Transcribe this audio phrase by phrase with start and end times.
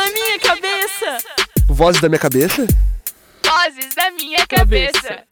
[0.00, 1.18] da minha cabeça.
[1.68, 2.66] Vozes da minha cabeça?
[3.44, 5.24] Vozes da minha cabeça.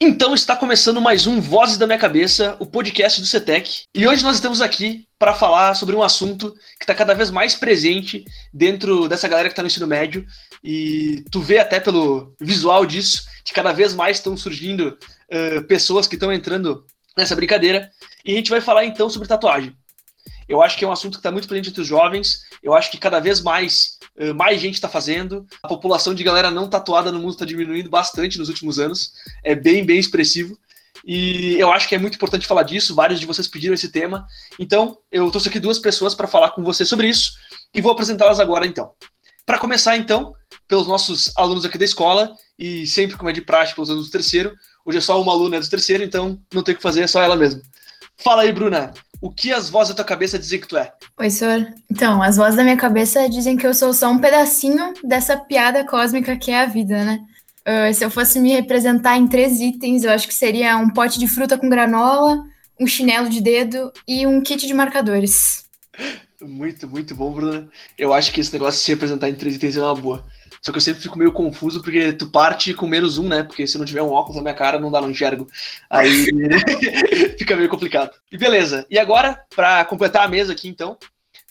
[0.00, 3.84] Então está começando mais um Vozes da Minha Cabeça, o podcast do CETEC.
[3.94, 7.54] E hoje nós estamos aqui para falar sobre um assunto que está cada vez mais
[7.54, 10.26] presente dentro dessa galera que está no ensino médio.
[10.64, 14.98] E tu vê até pelo visual disso que cada vez mais estão surgindo
[15.30, 16.84] uh, pessoas que estão entrando
[17.16, 17.88] nessa brincadeira.
[18.24, 19.76] E a gente vai falar então sobre tatuagem.
[20.50, 22.40] Eu acho que é um assunto que está muito presente entre os jovens.
[22.60, 25.46] Eu acho que cada vez mais uh, mais gente está fazendo.
[25.62, 29.12] A população de galera não tatuada no mundo está diminuindo bastante nos últimos anos.
[29.44, 30.58] É bem, bem expressivo.
[31.06, 32.96] E eu acho que é muito importante falar disso.
[32.96, 34.26] Vários de vocês pediram esse tema.
[34.58, 37.30] Então, eu trouxe aqui duas pessoas para falar com você sobre isso
[37.72, 38.90] e vou apresentá-las agora, então.
[39.46, 40.34] Para começar, então,
[40.66, 44.12] pelos nossos alunos aqui da escola e sempre, como é de praxe, pelos alunos do
[44.12, 44.52] terceiro.
[44.84, 47.22] Hoje é só uma aluna do terceiro, então não tem o que fazer, é só
[47.22, 47.62] ela mesma.
[48.22, 48.92] Fala aí, Bruna.
[49.20, 50.92] O que as vozes da tua cabeça dizem que tu é?
[51.18, 51.66] Oi, senhor.
[51.90, 55.84] Então, as vozes da minha cabeça dizem que eu sou só um pedacinho dessa piada
[55.84, 57.20] cósmica que é a vida, né?
[57.60, 61.18] Uh, se eu fosse me representar em três itens, eu acho que seria um pote
[61.18, 62.42] de fruta com granola,
[62.78, 65.64] um chinelo de dedo e um kit de marcadores.
[66.40, 67.68] Muito, muito bom, Bruna.
[67.98, 70.24] Eu acho que esse negócio de se representar em três itens é uma boa.
[70.60, 73.42] Só que eu sempre fico meio confuso porque tu parte com menos um, né?
[73.42, 75.48] Porque se não tiver um óculos na minha cara, não dá, não enxergo.
[75.88, 76.26] Aí
[77.38, 78.10] fica meio complicado.
[78.30, 78.86] E beleza.
[78.90, 80.98] E agora, para completar a mesa aqui, então,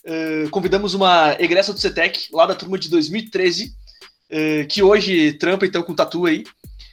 [0.04, 3.74] uh, convidamos uma egressa do CETEC, lá da turma de 2013,
[4.30, 6.44] uh, que hoje trampa então com tatu aí.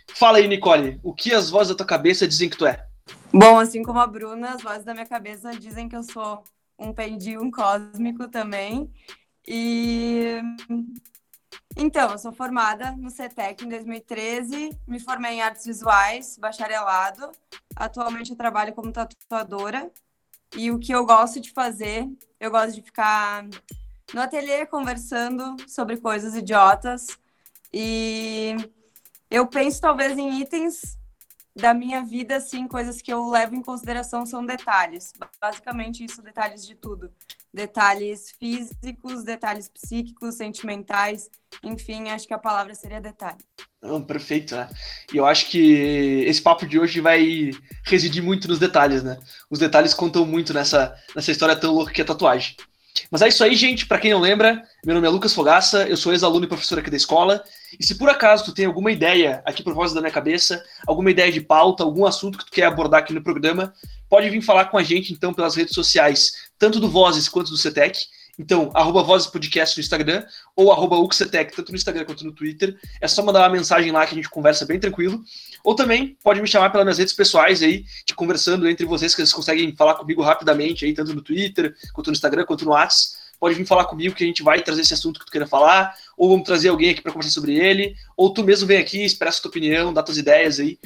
[0.07, 2.83] Fala aí, Nicole, o que as vozes da tua cabeça dizem que tu é?
[3.31, 6.43] Bom, assim como a Bruna, as vozes da minha cabeça dizem que eu sou
[6.79, 8.89] um pendium cósmico também.
[9.47, 10.41] E
[11.77, 17.31] então, eu sou formada no CETEC em 2013, me formei em artes visuais, bacharelado.
[17.75, 19.91] Atualmente eu trabalho como tatuadora.
[20.55, 23.45] E o que eu gosto de fazer, eu gosto de ficar
[24.11, 27.07] no ateliê conversando sobre coisas idiotas.
[27.71, 28.55] E
[29.29, 30.97] eu penso talvez em itens
[31.55, 35.13] da minha vida, assim, coisas que eu levo em consideração são detalhes.
[35.39, 37.11] Basicamente isso, detalhes de tudo
[37.57, 41.27] detalhes físicos, detalhes psíquicos, sentimentais,
[41.63, 43.43] enfim, acho que a palavra seria detalhe.
[44.05, 44.69] Perfeito, né?
[45.11, 47.51] E eu acho que esse papo de hoje vai
[47.83, 49.17] residir muito nos detalhes, né?
[49.49, 52.55] Os detalhes contam muito nessa, nessa história tão louca que é tatuagem.
[53.09, 53.85] Mas é isso aí, gente.
[53.85, 56.89] Para quem não lembra, meu nome é Lucas Fogaça, eu sou ex-aluno e professor aqui
[56.89, 57.43] da escola.
[57.79, 61.11] E se por acaso tu tem alguma ideia aqui por voz da minha cabeça, alguma
[61.11, 63.73] ideia de pauta, algum assunto que tu quer abordar aqui no programa,
[64.09, 67.57] pode vir falar com a gente então pelas redes sociais, tanto do Vozes quanto do
[67.57, 68.07] CETEC.
[68.39, 70.23] Então, arroba Vozes Podcast no Instagram
[70.55, 72.77] ou arroba Uxetec, tanto no Instagram quanto no Twitter.
[73.01, 75.23] É só mandar uma mensagem lá que a gente conversa bem tranquilo.
[75.63, 79.21] Ou também pode me chamar pelas minhas redes pessoais aí, de conversando entre vocês, que
[79.21, 83.17] vocês conseguem falar comigo rapidamente aí, tanto no Twitter, quanto no Instagram, quanto no WhatsApp.
[83.39, 85.95] Pode vir falar comigo que a gente vai trazer esse assunto que tu queira falar,
[86.15, 89.41] ou vamos trazer alguém aqui para conversar sobre ele, ou tu mesmo vem aqui, expressa
[89.41, 90.79] tua opinião, dá tuas ideias aí,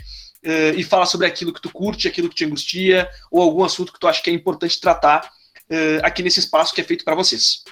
[0.46, 3.94] uh, e fala sobre aquilo que tu curte, aquilo que te angustia, ou algum assunto
[3.94, 7.16] que tu acha que é importante tratar uh, aqui nesse espaço que é feito para
[7.16, 7.64] vocês.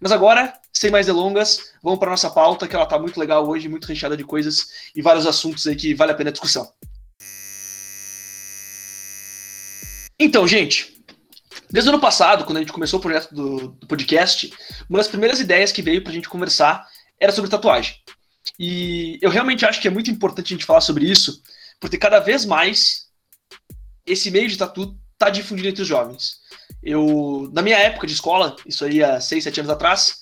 [0.00, 3.68] Mas agora, sem mais delongas, vamos para nossa pauta, que ela está muito legal hoje,
[3.68, 6.70] muito recheada de coisas e vários assuntos aí que vale a pena a discussão.
[10.18, 11.02] Então, gente,
[11.70, 14.52] desde o ano passado, quando a gente começou o projeto do, do podcast,
[14.88, 16.86] uma das primeiras ideias que veio para a gente conversar
[17.20, 17.96] era sobre tatuagem.
[18.58, 21.42] E eu realmente acho que é muito importante a gente falar sobre isso,
[21.80, 23.06] porque cada vez mais
[24.06, 26.36] esse meio de tatu está difundido entre os jovens.
[26.82, 30.18] Eu, na minha época de escola, isso aí há 6, 7 anos atrás,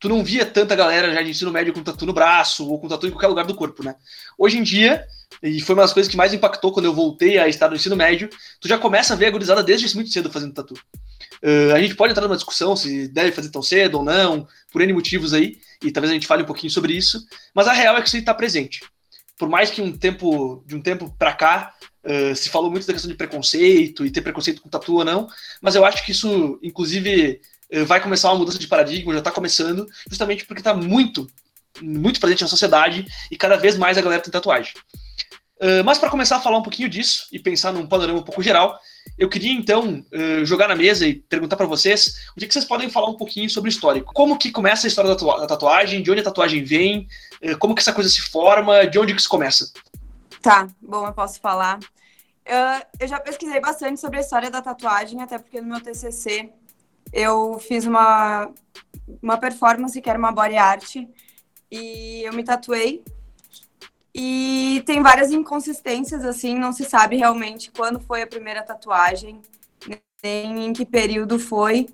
[0.00, 2.88] tu não via tanta galera já de ensino médio com tatu no braço ou com
[2.88, 3.94] tatu em qualquer lugar do corpo, né?
[4.36, 5.06] Hoje em dia,
[5.42, 7.94] e foi uma das coisas que mais impactou quando eu voltei a estar no ensino
[7.94, 8.28] médio,
[8.58, 10.74] tu já começa a ver a gurizada desde muito cedo fazendo tatu.
[11.42, 14.80] Uh, a gente pode entrar numa discussão se deve fazer tão cedo ou não, por
[14.80, 17.24] N motivos aí, e talvez a gente fale um pouquinho sobre isso,
[17.54, 18.80] mas a real é que isso está presente.
[19.40, 22.94] Por mais que um tempo, de um tempo para cá, Uh, se falou muito da
[22.94, 25.28] questão de preconceito e ter preconceito com tatu ou não,
[25.60, 27.38] mas eu acho que isso, inclusive,
[27.74, 31.26] uh, vai começar uma mudança de paradigma, já está começando, justamente porque está muito,
[31.82, 34.72] muito presente na sociedade e cada vez mais a galera tem tatuagem.
[35.60, 38.42] Uh, mas para começar a falar um pouquinho disso e pensar num panorama um pouco
[38.42, 38.80] geral,
[39.18, 40.04] eu queria então
[40.44, 43.68] jogar na mesa e perguntar para vocês o que, vocês podem falar um pouquinho sobre
[43.68, 44.14] o histórico.
[44.14, 47.06] Como que começa a história da, tatuagem, de onde a tatuagem vem,
[47.58, 49.70] como que essa coisa se forma, de onde que isso começa?
[50.40, 51.78] Tá, bom, eu posso falar.
[52.98, 56.50] Eu já pesquisei bastante sobre a história da tatuagem, até porque no meu TCC
[57.12, 58.50] eu fiz uma,
[59.22, 60.96] uma performance que era uma body art
[61.70, 63.02] e eu me tatuei.
[64.14, 69.40] E tem várias inconsistências, assim, não se sabe realmente quando foi a primeira tatuagem,
[70.22, 71.88] nem em que período foi.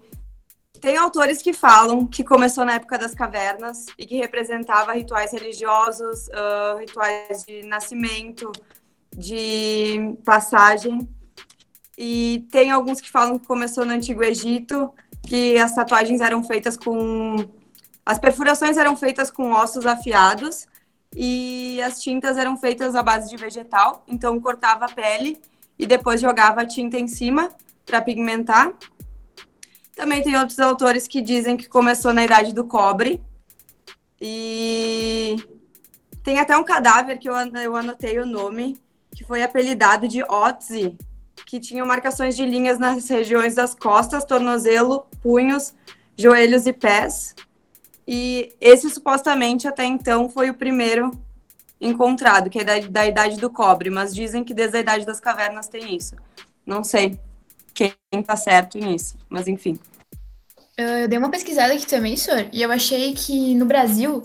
[0.80, 6.28] Tem autores que falam que começou na época das cavernas e que representava rituais religiosos,
[6.28, 8.50] uh, rituais de nascimento,
[9.14, 11.08] de passagem.
[11.96, 14.92] E tem alguns que falam que começou no Antigo Egito,
[15.26, 17.36] que as tatuagens eram feitas com.
[18.04, 20.66] As perfurações eram feitas com ossos afiados
[21.18, 24.04] e as tintas eram feitas à base de vegetal.
[24.06, 25.40] Então, cortava a pele
[25.78, 27.50] e depois jogava a tinta em cima
[27.86, 28.74] para pigmentar.
[29.94, 33.22] Também tem outros autores que dizem que começou na idade do cobre.
[34.20, 35.36] E
[36.22, 38.78] tem até um cadáver que eu, anotei o nome,
[39.14, 40.98] que foi apelidado de Otzi,
[41.46, 45.74] que tinha marcações de linhas nas regiões das costas, tornozelo, punhos,
[46.14, 47.34] joelhos e pés.
[48.06, 51.10] E esse supostamente até então foi o primeiro
[51.80, 55.20] encontrado, que é da, da idade do cobre, mas dizem que desde a idade das
[55.20, 56.14] cavernas tem isso.
[56.64, 57.18] Não sei
[57.74, 57.92] quem
[58.24, 59.78] tá certo nisso, mas enfim.
[60.76, 64.22] Eu dei uma pesquisada aqui também, senhor, e eu achei que no Brasil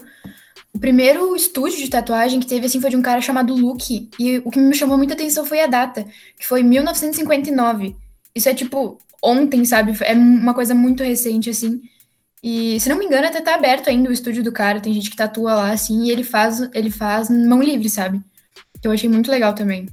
[0.73, 4.37] o primeiro estúdio de tatuagem que teve assim foi de um cara chamado Luke, e
[4.39, 6.05] o que me chamou muita atenção foi a data,
[6.37, 7.95] que foi 1959.
[8.33, 9.97] Isso é tipo ontem, sabe?
[10.01, 11.81] É uma coisa muito recente assim.
[12.43, 15.09] E se não me engano, até tá aberto ainda o estúdio do cara, tem gente
[15.11, 18.19] que tatua lá assim, e ele faz, ele faz mão livre, sabe?
[18.81, 19.87] Que eu achei muito legal também.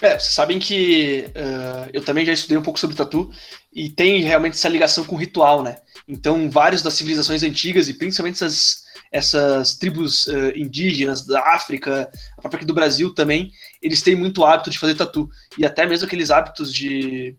[0.00, 3.30] É, vocês sabem que uh, eu também já estudei um pouco sobre tatu
[3.70, 5.76] e tem realmente essa ligação com o ritual, né?
[6.08, 12.40] Então, vários das civilizações antigas e principalmente essas, essas tribos uh, indígenas da África, a
[12.40, 13.52] própria aqui do Brasil também,
[13.82, 15.28] eles têm muito hábito de fazer tatu.
[15.58, 17.36] E até mesmo aqueles hábitos de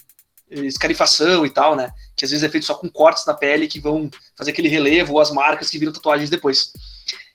[0.52, 1.92] escarifação e tal, né?
[2.16, 5.14] Que às vezes é feito só com cortes na pele que vão fazer aquele relevo
[5.14, 6.72] ou as marcas que viram tatuagens depois.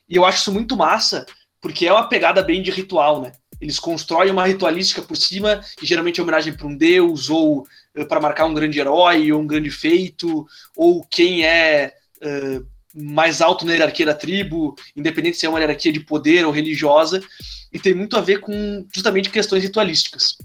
[0.08, 1.26] E eu acho isso muito massa,
[1.60, 3.32] porque é uma pegada bem de ritual, né?
[3.60, 7.66] Eles constroem uma ritualística por cima, que geralmente é homenagem para um deus, ou
[7.96, 10.46] uh, para marcar um grande herói, ou um grande feito,
[10.76, 15.92] ou quem é uh, mais alto na hierarquia da tribo, independente se é uma hierarquia
[15.92, 17.22] de poder ou religiosa,
[17.72, 20.36] e tem muito a ver com justamente questões ritualísticas.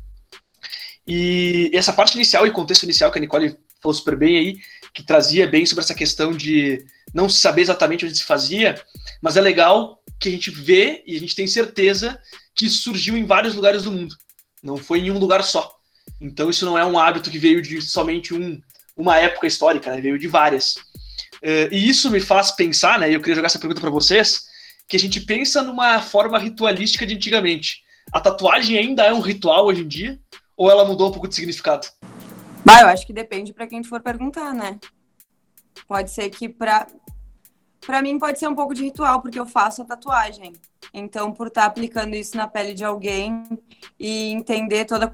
[1.07, 4.57] E essa parte inicial e contexto inicial que a Nicole falou super bem aí,
[4.93, 8.79] que trazia bem sobre essa questão de não saber exatamente onde se fazia,
[9.21, 12.19] mas é legal que a gente vê e a gente tem certeza
[12.55, 14.15] que surgiu em vários lugares do mundo.
[14.61, 15.75] Não foi em um lugar só.
[16.19, 18.61] Então isso não é um hábito que veio de somente um,
[18.95, 19.99] uma época histórica, né?
[19.99, 20.75] veio de várias.
[21.43, 23.13] Uh, e isso me faz pensar, né?
[23.13, 24.43] Eu queria jogar essa pergunta para vocês,
[24.87, 27.81] que a gente pensa numa forma ritualística de antigamente.
[28.11, 30.19] A tatuagem ainda é um ritual hoje em dia?
[30.55, 31.87] Ou ela mudou um pouco de significado?
[32.65, 34.79] Bah, eu acho que depende para quem for perguntar, né?
[35.87, 36.87] Pode ser que para
[37.85, 40.53] para mim pode ser um pouco de ritual, porque eu faço a tatuagem.
[40.93, 43.43] Então, por estar tá aplicando isso na pele de alguém
[43.99, 45.11] e entender toda a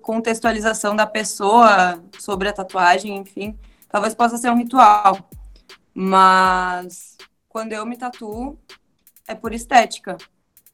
[0.00, 3.56] contextualização da pessoa sobre a tatuagem, enfim,
[3.88, 5.16] talvez possa ser um ritual.
[5.94, 7.16] Mas
[7.48, 8.58] quando eu me tatuo,
[9.26, 10.16] é por estética.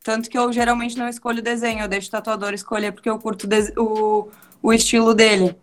[0.05, 3.49] Tanto que eu geralmente não escolho desenho, eu deixo o tatuador escolher porque eu curto
[3.79, 4.31] o,
[4.62, 5.56] o estilo dele.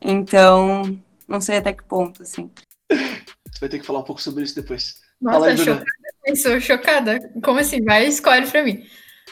[0.00, 0.98] Então,
[1.28, 2.50] não sei até que ponto, assim.
[2.90, 4.94] Você vai ter que falar um pouco sobre isso depois.
[5.20, 5.84] Nossa, aí, chocada
[6.36, 7.18] sou chocada.
[7.42, 7.84] Como assim?
[7.84, 8.82] Vai escolhe pra mim.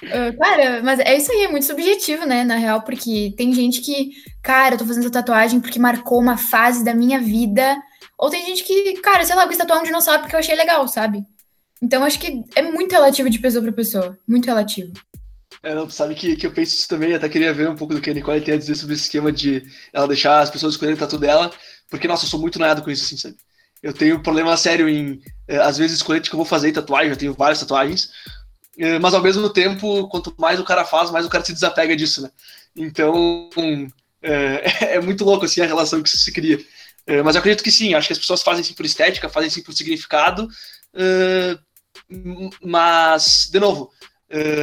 [0.03, 3.81] Uh, cara, mas é isso aí, é muito subjetivo, né, na real, porque tem gente
[3.81, 4.11] que,
[4.43, 7.77] cara, eu tô fazendo tatuagem porque marcou uma fase da minha vida,
[8.17, 10.55] ou tem gente que, cara, sei lá, eu quis tatuar um dinossauro porque eu achei
[10.55, 11.23] legal, sabe?
[11.83, 14.93] Então acho que é muito relativo de pessoa para pessoa, muito relativo.
[15.63, 18.01] É, não, sabe que, que eu penso isso também, até queria ver um pouco do
[18.01, 20.97] que a Nicole tem a dizer sobre esse esquema de ela deixar as pessoas escolherem
[20.97, 21.53] o tatu dela,
[21.91, 23.37] porque, nossa, eu sou muito noiado com isso, assim, sabe?
[23.83, 26.73] Eu tenho um problema sério em, é, às vezes, escolher de que eu vou fazer
[26.73, 28.11] tatuagem, eu tenho várias tatuagens,
[28.79, 31.95] é, mas ao mesmo tempo, quanto mais o cara faz, mais o cara se desapega
[31.95, 32.31] disso, né?
[32.75, 33.51] Então,
[34.23, 36.59] é, é muito louco, assim, a relação que isso se cria.
[37.07, 39.51] É, mas eu acredito que sim, acho que as pessoas fazem sim por estética, fazem
[39.51, 40.49] sim por significado,
[42.63, 43.91] mas, de novo,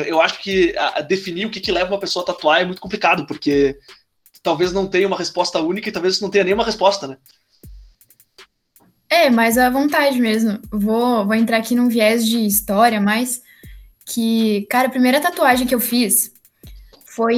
[0.06, 0.74] eu acho que
[1.08, 3.78] definir o que, que leva uma pessoa a tatuar é muito complicado, porque
[4.42, 7.18] talvez não tenha uma resposta única e talvez não tenha nenhuma resposta, né?
[9.10, 10.60] É, mas à vontade mesmo.
[10.72, 13.42] Vou, vou entrar aqui num viés de história, mas
[14.06, 16.32] que, cara, a primeira tatuagem que eu fiz
[17.06, 17.36] foi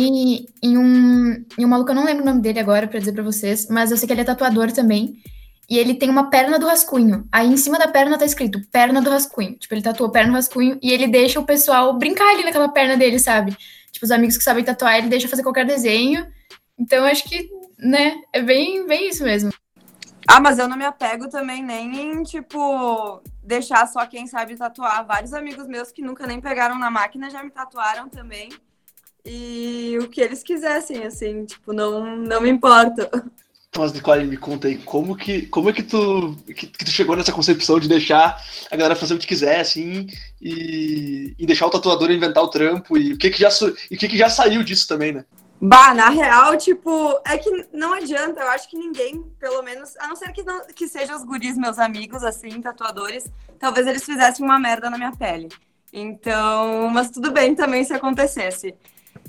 [0.61, 3.23] em um, em um maluco, eu não lembro o nome dele agora para dizer para
[3.23, 5.21] vocês, mas eu sei que ele é tatuador também.
[5.69, 7.27] E ele tem uma perna do rascunho.
[7.31, 9.55] Aí em cima da perna tá escrito perna do rascunho.
[9.55, 12.97] Tipo, ele tatuou perna do rascunho e ele deixa o pessoal brincar ali naquela perna
[12.97, 13.55] dele, sabe?
[13.91, 16.27] Tipo, os amigos que sabem tatuar, ele deixa fazer qualquer desenho.
[16.77, 19.51] Então, acho que, né, é bem, bem isso mesmo.
[20.27, 25.05] Ah, mas eu não me apego também nem em, tipo, deixar só quem sabe tatuar.
[25.05, 28.49] Vários amigos meus que nunca nem pegaram na máquina já me tatuaram também.
[29.25, 33.09] E o que eles quisessem, assim, tipo, não, não me importa.
[33.77, 37.15] Mas, Nicole, me conta aí, como que, como é que tu, que, que, tu chegou
[37.15, 40.07] nessa concepção de deixar a galera fazer o que quiser, assim,
[40.41, 43.49] e, e deixar o tatuador inventar o trampo, e o que que já,
[43.91, 45.23] e o que que já saiu disso também, né?
[45.61, 50.07] Bah, na real, tipo, é que não adianta, eu acho que ninguém, pelo menos, a
[50.07, 54.43] não ser que, não, que sejam os guris, meus amigos, assim, tatuadores, talvez eles fizessem
[54.43, 55.47] uma merda na minha pele.
[55.93, 58.73] Então, mas tudo bem também se acontecesse.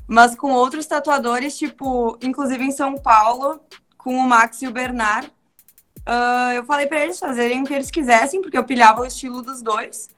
[0.07, 3.61] Mas com outros tatuadores, tipo, inclusive em São Paulo,
[4.03, 5.31] com o Max e o Bernard,
[6.01, 9.43] uh, eu falei para eles fazerem o que eles quisessem, porque eu pilhava o estilo
[9.43, 10.09] dos dois.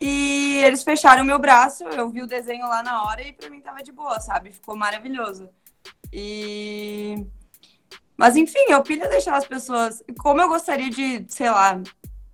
[0.00, 3.60] E eles fecharam meu braço, eu vi o desenho lá na hora e para mim
[3.60, 4.52] tava de boa, sabe?
[4.52, 5.48] Ficou maravilhoso.
[6.12, 7.26] E
[8.16, 11.80] mas enfim, eu pilho deixar as pessoas, como eu gostaria de, sei lá,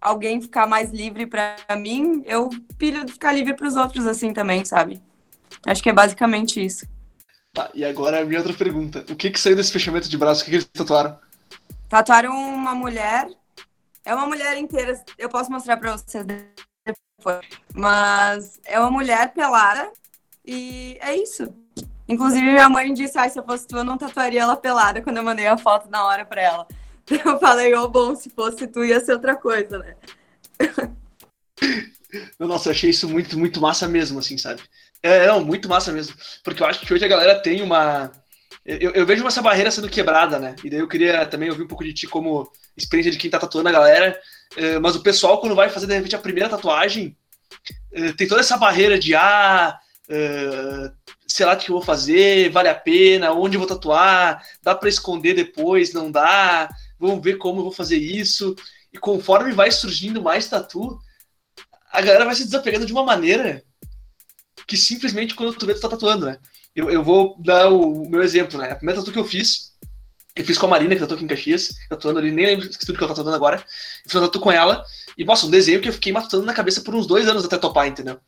[0.00, 4.64] alguém ficar mais livre para mim, eu pilho ficar livre para os outros assim também,
[4.64, 5.00] sabe?
[5.64, 6.87] Acho que é basicamente isso.
[7.56, 9.02] Tá, e agora a minha outra pergunta.
[9.08, 10.42] O que que saiu desse fechamento de braço?
[10.42, 11.18] O que, que eles tatuaram?
[11.88, 13.30] Tatuaram uma mulher.
[14.04, 15.02] É uma mulher inteira.
[15.16, 17.46] Eu posso mostrar para vocês depois.
[17.72, 19.90] Mas é uma mulher pelada.
[20.44, 21.50] E é isso.
[22.06, 25.16] Inclusive, minha mãe disse: ah, se eu fosse tu, eu não tatuaria ela pelada quando
[25.16, 26.68] eu mandei a foto na hora pra ela.
[27.08, 29.94] Eu falei: ô, oh, bom, se fosse tu, ia ser outra coisa, né?
[32.38, 34.62] Nossa, eu achei isso muito, muito massa mesmo, assim, sabe?
[35.06, 36.16] É, não, muito massa mesmo.
[36.42, 38.10] Porque eu acho que hoje a galera tem uma.
[38.64, 40.56] Eu, eu, vejo essa barreira sendo quebrada, né?
[40.64, 43.38] E daí eu queria também ouvir um pouco de ti como experiência de quem tá
[43.38, 44.20] tatuando a galera.
[44.56, 47.16] É, mas o pessoal, quando vai fazer, de repente, a primeira tatuagem,
[47.92, 50.90] é, tem toda essa barreira de, ah, é,
[51.28, 54.75] sei lá o que eu vou fazer, vale a pena, onde eu vou tatuar, dá
[54.75, 58.56] para esconder depois, não dá, vamos ver como eu vou fazer isso.
[58.92, 60.98] E conforme vai surgindo mais tatu,
[61.92, 63.62] a galera vai se desapegando de uma maneira
[64.66, 66.38] que simplesmente quando tu vê, tu tá tatuando, né?
[66.75, 68.73] Eu, eu vou dar o, meu exemplo, né?
[68.73, 69.73] A primeira tatu que eu fiz,
[70.35, 72.73] eu fiz com a Marina, que tatuou aqui em Caxias, tatuando ali, nem lembro que
[72.73, 73.56] estúdio que eu tô tatuando agora.
[73.56, 74.85] Eu fiz uma tatu com ela,
[75.16, 77.56] e, nossa, um desenho que eu fiquei matando na cabeça por uns dois anos até
[77.56, 78.20] topar, entendeu?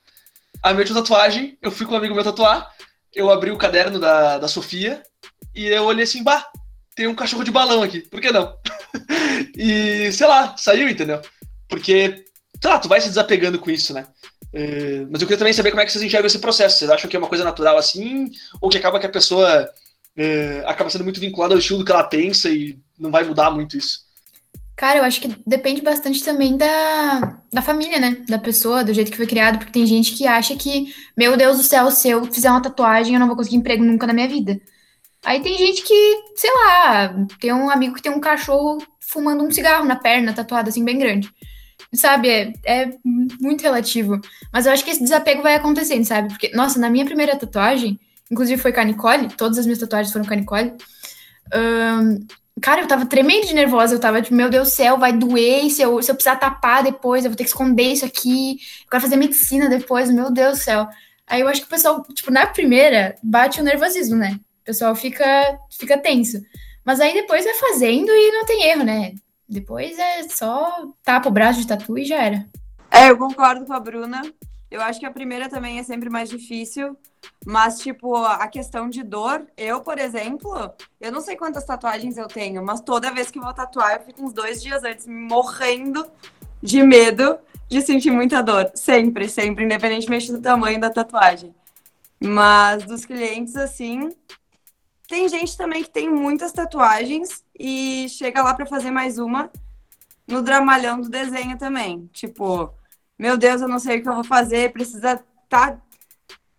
[0.63, 2.73] A minha última tatuagem, eu fui com um amigo meu tatuar,
[3.15, 5.03] eu abri o caderno da, da Sofia,
[5.55, 6.47] e eu olhei assim, bah,
[6.95, 8.57] tem um cachorro de balão aqui, por que não?
[9.55, 11.21] e, sei lá, saiu, entendeu?
[11.69, 12.25] Porque,
[12.61, 14.07] sei lá, tu vai se desapegando com isso, né?
[14.53, 16.79] É, mas eu queria também saber como é que vocês enxergam esse processo.
[16.79, 18.31] Vocês acham que é uma coisa natural assim?
[18.61, 19.69] Ou que acaba que a pessoa
[20.17, 23.77] é, acaba sendo muito vinculada ao estilo que ela pensa e não vai mudar muito
[23.77, 24.07] isso?
[24.77, 28.23] Cara, eu acho que depende bastante também da, da família, né?
[28.29, 31.57] Da pessoa, do jeito que foi criado, porque tem gente que acha que, meu Deus
[31.57, 34.29] do céu, se eu fizer uma tatuagem, eu não vou conseguir emprego nunca na minha
[34.29, 34.61] vida.
[35.25, 39.51] Aí tem gente que, sei lá, tem um amigo que tem um cachorro fumando um
[39.51, 41.29] cigarro na perna, tatuado assim, bem grande
[41.95, 42.91] sabe, é, é,
[43.41, 44.21] muito relativo.
[44.53, 46.29] Mas eu acho que esse desapego vai acontecendo, sabe?
[46.29, 47.99] Porque, nossa, na minha primeira tatuagem,
[48.31, 50.73] inclusive foi com a Nicole, todas as minhas tatuagens foram com a Nicole.
[51.55, 52.27] Um,
[52.61, 55.71] cara, eu tava tremendo de nervosa, eu tava tipo, meu Deus do céu, vai doer,
[55.71, 58.91] se eu, se eu precisar tapar depois, eu vou ter que esconder isso aqui, eu
[58.91, 60.89] quero fazer medicina depois, meu Deus do céu.
[61.27, 64.39] Aí eu acho que o pessoal, tipo, na primeira, bate o nervosismo, né?
[64.63, 66.43] O pessoal fica, fica tenso.
[66.85, 69.13] Mas aí depois vai fazendo e não tem erro, né?
[69.49, 72.47] Depois é só tapa o braço de tatu e já era.
[72.91, 74.23] É, eu concordo com a Bruna.
[74.71, 76.95] Eu acho que a primeira também é sempre mais difícil,
[77.47, 82.29] mas, tipo, a questão de dor, eu, por exemplo, eu não sei quantas tatuagens eu
[82.29, 86.07] tenho, mas toda vez que vou tatuar, eu fico uns dois dias antes morrendo
[86.63, 88.71] de medo de sentir muita dor.
[88.75, 91.55] Sempre, sempre, independentemente do tamanho da tatuagem.
[92.21, 94.11] Mas dos clientes, assim,
[95.09, 99.51] tem gente também que tem muitas tatuagens e chega lá para fazer mais uma
[100.27, 102.09] no dramalhão do desenho também.
[102.13, 102.73] Tipo,
[103.19, 105.81] meu Deus, eu não sei o que eu vou fazer, precisa tá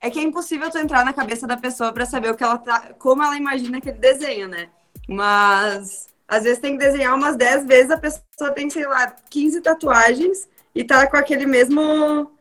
[0.02, 2.58] é que é impossível tu entrar na cabeça da pessoa para saber o que ela
[2.58, 4.70] tá, como ela imagina aquele desenho, né?
[5.08, 9.62] Mas às vezes tem que desenhar umas 10 vezes, a pessoa tem, sei lá, 15
[9.62, 12.32] tatuagens e tá com aquele mesmo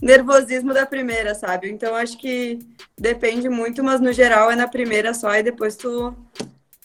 [0.00, 1.70] nervosismo da primeira, sabe?
[1.70, 2.58] Então acho que
[2.98, 6.14] depende muito, mas no geral é na primeira só e depois tu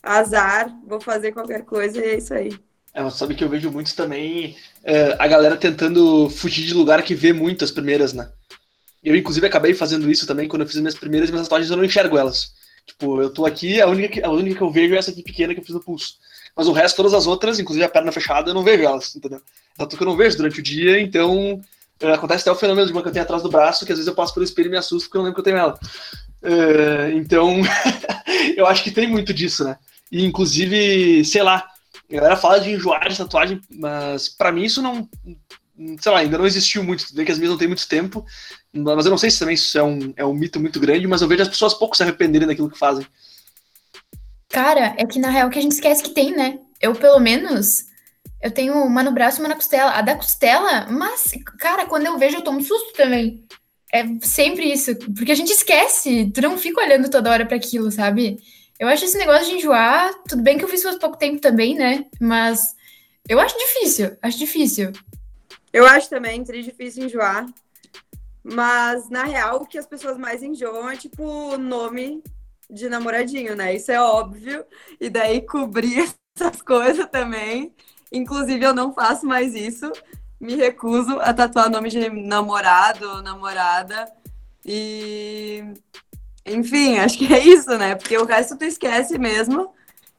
[0.01, 2.58] azar, vou fazer qualquer coisa e é isso aí.
[2.94, 7.13] É, sabe que eu vejo muito também é, a galera tentando fugir de lugar que
[7.13, 8.30] vê muito as primeiras, né?
[9.04, 11.78] Eu, inclusive, acabei fazendo isso também quando eu fiz as minhas primeiras, minhas tatuagens eu
[11.78, 12.54] não enxergo elas.
[12.86, 15.24] Tipo, eu tô aqui, a única, que, a única que eu vejo é essa aqui
[15.24, 16.16] pequena que eu fiz no pulso.
[16.56, 19.42] Mas o resto, todas as outras, inclusive a perna fechada, eu não vejo elas, entendeu?
[19.78, 21.62] Tatu que eu não vejo durante o dia, então
[22.01, 24.08] acontece até o fenômeno de uma que eu tenho atrás do braço, que às vezes
[24.08, 25.79] eu passo pelo espelho e me assusto porque eu não lembro que eu tenho ela.
[26.41, 27.62] Uh, então,
[28.56, 29.77] eu acho que tem muito disso, né?
[30.12, 31.68] E, inclusive, sei lá,
[32.10, 35.08] a galera fala de enjoar de tatuagem, mas para mim isso não.
[36.01, 37.06] Sei lá, ainda não existiu muito.
[37.13, 38.25] Vê que as minhas não tem muito tempo,
[38.74, 41.22] mas eu não sei se também isso é um, é um mito muito grande, mas
[41.22, 43.06] eu vejo as pessoas pouco se arrependerem daquilo que fazem.
[44.50, 46.60] Cara, é que na real que a gente esquece que tem, né?
[46.82, 47.86] Eu, pelo menos,
[48.41, 49.91] eu tenho uma no braço e uma na costela.
[49.91, 53.46] A da costela, mas, cara, quando eu vejo, eu tomo susto também.
[53.91, 54.96] É sempre isso.
[54.96, 56.31] Porque a gente esquece.
[56.34, 58.38] Tu não fica olhando toda hora para aquilo, sabe?
[58.79, 60.13] Eu acho esse negócio de enjoar.
[60.27, 62.05] Tudo bem que eu fiz faz pouco tempo também, né?
[62.19, 62.75] Mas
[63.27, 64.15] eu acho difícil.
[64.22, 64.91] Acho difícil.
[65.74, 67.46] Eu acho também, seria difícil enjoar.
[68.43, 72.24] Mas, na real, o que as pessoas mais enjoam é, tipo, nome
[72.69, 73.75] de namoradinho, né?
[73.75, 74.63] Isso é óbvio.
[75.00, 77.74] E daí cobrir essas coisas também.
[78.12, 79.92] Inclusive, eu não faço mais isso.
[80.39, 84.12] Me recuso a tatuar nome de namorado, namorada.
[84.66, 85.63] E.
[86.46, 87.96] Enfim, acho que é isso, né?
[87.96, 89.74] Porque o resto tu esquece mesmo.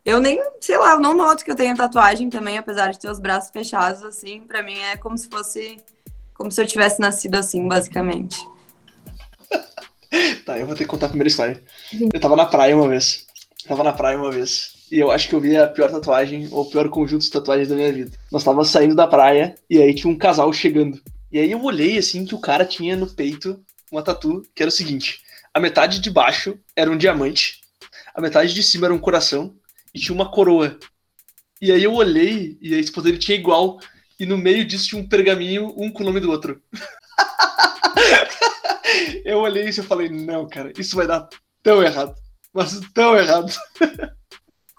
[0.04, 3.10] Eu nem, sei lá, eu não noto que eu tenho tatuagem também, apesar de ter
[3.10, 4.40] os braços fechados, assim.
[4.40, 5.78] Pra mim é como se fosse.
[6.34, 8.38] Como se eu tivesse nascido assim, basicamente.
[10.46, 11.62] tá, eu vou ter que contar a primeira história.
[12.12, 13.26] Eu tava na praia uma vez.
[13.66, 14.79] Tava na praia uma vez.
[14.90, 17.68] E eu acho que eu vi a pior tatuagem, ou o pior conjunto de tatuagens
[17.68, 18.10] da minha vida.
[18.30, 21.00] Nós tava saindo da praia e aí tinha um casal chegando.
[21.30, 24.68] E aí eu olhei assim que o cara tinha no peito uma tatu que era
[24.68, 25.20] o seguinte:
[25.54, 27.60] a metade de baixo era um diamante,
[28.12, 29.54] a metade de cima era um coração
[29.94, 30.76] e tinha uma coroa.
[31.62, 33.78] E aí eu olhei e a esposa dele tinha igual
[34.18, 36.60] e no meio disso tinha um pergaminho, um com o nome do outro.
[39.24, 41.28] eu olhei isso e falei: "Não, cara, isso vai dar
[41.62, 42.12] tão errado".
[42.52, 43.52] Mas tão errado.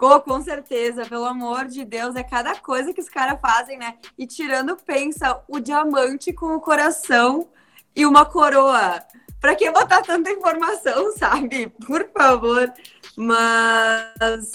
[0.02, 3.94] Pô, com certeza, pelo amor de Deus, é cada coisa que os caras fazem, né?
[4.18, 7.46] E tirando, pensa, o diamante com o coração
[7.94, 9.00] e uma coroa.
[9.40, 11.68] Pra que botar tanta informação, sabe?
[11.86, 12.72] Por favor.
[13.16, 14.50] Mas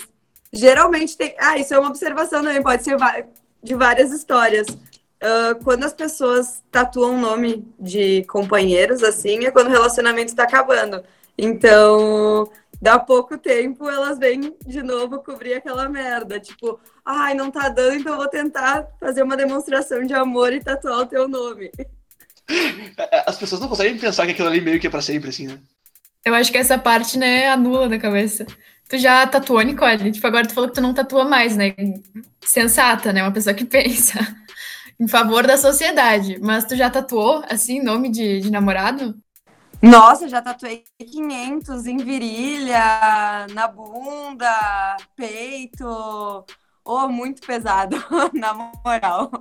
[0.51, 1.33] geralmente tem.
[1.39, 2.97] Ah, isso é uma observação também, pode ser
[3.63, 4.67] de várias histórias.
[4.67, 10.43] Uh, quando as pessoas tatuam o nome de companheiros, assim, é quando o relacionamento está
[10.43, 11.01] acabando.
[11.37, 12.51] Então,
[12.81, 16.39] dá pouco tempo elas vêm de novo cobrir aquela merda.
[16.39, 20.63] Tipo, ai, não tá dando, então eu vou tentar fazer uma demonstração de amor e
[20.63, 21.71] tatuar o teu nome.
[23.25, 25.59] As pessoas não conseguem pensar que aquilo ali meio que é pra sempre, assim, né?
[26.25, 28.45] Eu acho que essa parte, né, anula da cabeça.
[28.89, 30.11] Tu já tatuou, Nicole?
[30.11, 31.75] Tipo, agora tu falou que tu não tatua mais, né?
[32.41, 33.21] Sensata, né?
[33.21, 34.19] Uma pessoa que pensa
[34.99, 36.39] em favor da sociedade.
[36.41, 39.15] Mas tu já tatuou, assim, nome de, de namorado?
[39.81, 46.45] Nossa, já tatuei 500 em virilha, na bunda, peito.
[46.83, 47.95] Oh, muito pesado,
[48.33, 49.31] na moral.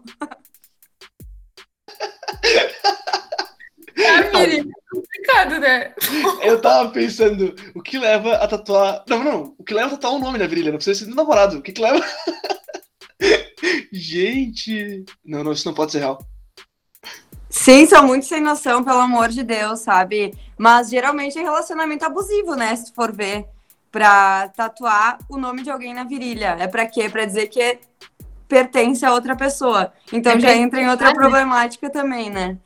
[3.99, 5.94] Ah, é complicado, né?
[6.42, 9.05] Eu tava pensando, o que leva a tatuar.
[9.09, 10.70] Não, não, o que leva a tatuar um nome na virilha?
[10.70, 11.59] Não precisa ser do namorado.
[11.59, 12.05] O que, que leva.
[13.90, 15.05] Gente.
[15.25, 16.18] Não, não, isso não pode ser real.
[17.57, 20.35] Sim, são muito sem noção, pelo amor de Deus, sabe?
[20.59, 22.77] Mas geralmente é relacionamento abusivo, né?
[22.77, 23.47] Se for ver,
[23.90, 26.57] pra tatuar o nome de alguém na virilha.
[26.61, 27.09] É pra quê?
[27.09, 27.79] Pra dizer que
[28.47, 29.92] pertence a outra pessoa.
[30.12, 32.57] Então é já entra em outra problemática também, né?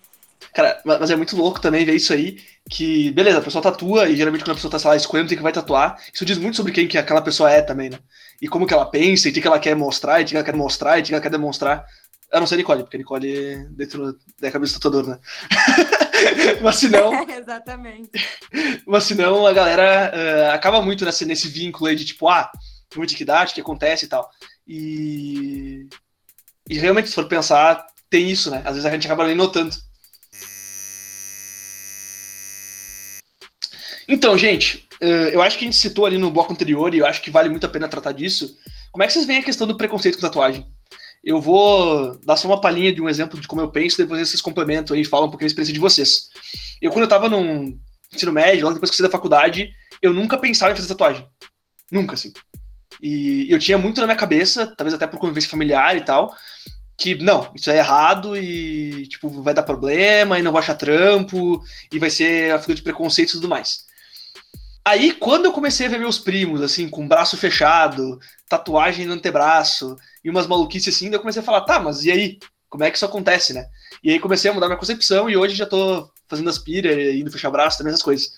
[0.52, 4.16] Cara, mas é muito louco também ver isso aí, que, beleza, a pessoa tatua, e
[4.16, 6.56] geralmente quando a pessoa tá, sei lá, escolhendo o que vai tatuar, isso diz muito
[6.56, 7.98] sobre quem que aquela pessoa é também, né?
[8.42, 10.34] E como que ela pensa, e o que, que ela quer mostrar, e o que
[10.34, 11.84] ela quer mostrar, e o que ela quer demonstrar.
[12.32, 15.18] A não ser Nicole, porque Nicole dentro da cabeça do tatuador, né?
[16.62, 17.12] mas se não.
[17.28, 18.10] Exatamente.
[18.86, 22.50] Mas se não, a galera uh, acaba muito nesse, nesse vínculo aí de tipo, ah,
[22.96, 23.14] muito
[23.54, 24.30] que acontece e tal.
[24.66, 25.88] E.
[26.68, 28.58] E realmente, se for pensar, tem isso, né?
[28.58, 29.74] Às vezes a gente acaba nem notando.
[34.06, 37.06] Então, gente, uh, eu acho que a gente citou ali no bloco anterior, e eu
[37.06, 38.56] acho que vale muito a pena tratar disso.
[38.92, 40.66] Como é que vocês veem a questão do preconceito com tatuagem?
[41.22, 44.40] Eu vou dar só uma palhinha de um exemplo de como eu penso, depois vocês
[44.40, 46.30] complementam e falam um pouquinho da experiência de vocês.
[46.80, 47.78] Eu, quando eu tava no
[48.12, 51.26] ensino médio, logo depois que eu saí da faculdade, eu nunca pensava em fazer tatuagem.
[51.92, 52.32] Nunca, assim.
[53.02, 56.34] E eu tinha muito na minha cabeça, talvez até por convivência familiar e tal,
[56.96, 61.62] que não, isso é errado e, tipo, vai dar problema e não vai achar trampo
[61.92, 63.89] e vai ser a figura de preconceito e tudo mais.
[64.84, 69.96] Aí, quando eu comecei a ver meus primos, assim, com braço fechado, tatuagem no antebraço
[70.24, 72.38] e umas maluquices assim, eu comecei a falar, tá, mas e aí?
[72.68, 73.66] Como é que isso acontece, né?
[74.02, 77.50] E aí comecei a mudar minha concepção e hoje já tô fazendo aspira, indo fechar
[77.50, 78.28] braço, também essas coisas.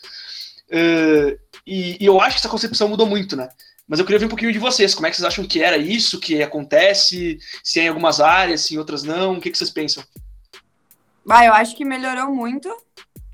[0.68, 3.48] Uh, e, e, eu acho que essa concepção mudou muito, né?
[3.87, 4.94] Mas eu queria ver um pouquinho de vocês.
[4.94, 7.38] Como é que vocês acham que era isso, que acontece?
[7.62, 9.35] Se é em algumas áreas, se em outras não?
[9.35, 10.02] O que, que vocês pensam?
[11.24, 12.74] Bah, eu acho que melhorou muito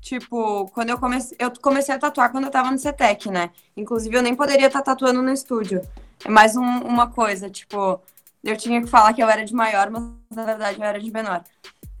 [0.01, 3.51] tipo, quando eu comecei, eu comecei a tatuar quando eu tava no CETEC, né?
[3.75, 5.81] Inclusive, eu nem poderia estar tá tatuando no estúdio.
[6.23, 8.01] É mais um, uma coisa, tipo,
[8.43, 11.11] eu tinha que falar que eu era de maior, mas na verdade eu era de
[11.11, 11.43] menor.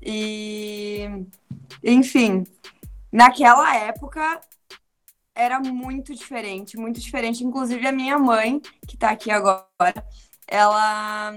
[0.01, 1.07] E,
[1.83, 2.45] enfim,
[3.11, 4.41] naquela época
[5.35, 7.43] era muito diferente, muito diferente.
[7.43, 10.05] Inclusive, a minha mãe, que tá aqui agora,
[10.47, 11.33] ela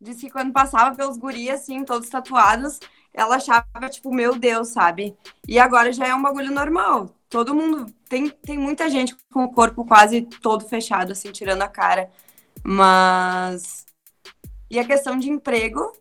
[0.00, 2.78] disse que quando passava pelos guris, assim, todos tatuados,
[3.12, 5.16] ela achava, tipo, meu Deus, sabe?
[5.46, 7.14] E agora já é um bagulho normal.
[7.28, 7.92] Todo mundo.
[8.08, 12.10] Tem, tem muita gente com o corpo quase todo fechado, assim, tirando a cara.
[12.62, 13.86] Mas.
[14.70, 15.92] E a questão de emprego,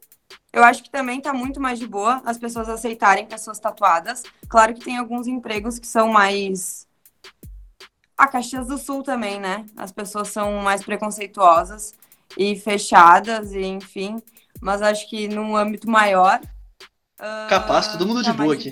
[0.53, 4.23] eu acho que também tá muito mais de boa as pessoas aceitarem pessoas tatuadas.
[4.47, 6.87] Claro que tem alguns empregos que são mais.
[8.17, 9.65] A Caxias do Sul também, né?
[9.77, 11.93] As pessoas são mais preconceituosas
[12.37, 14.21] e fechadas, e enfim.
[14.61, 16.41] Mas acho que num âmbito maior,
[17.49, 18.71] Capaz, todo mundo tá de boa mais aqui.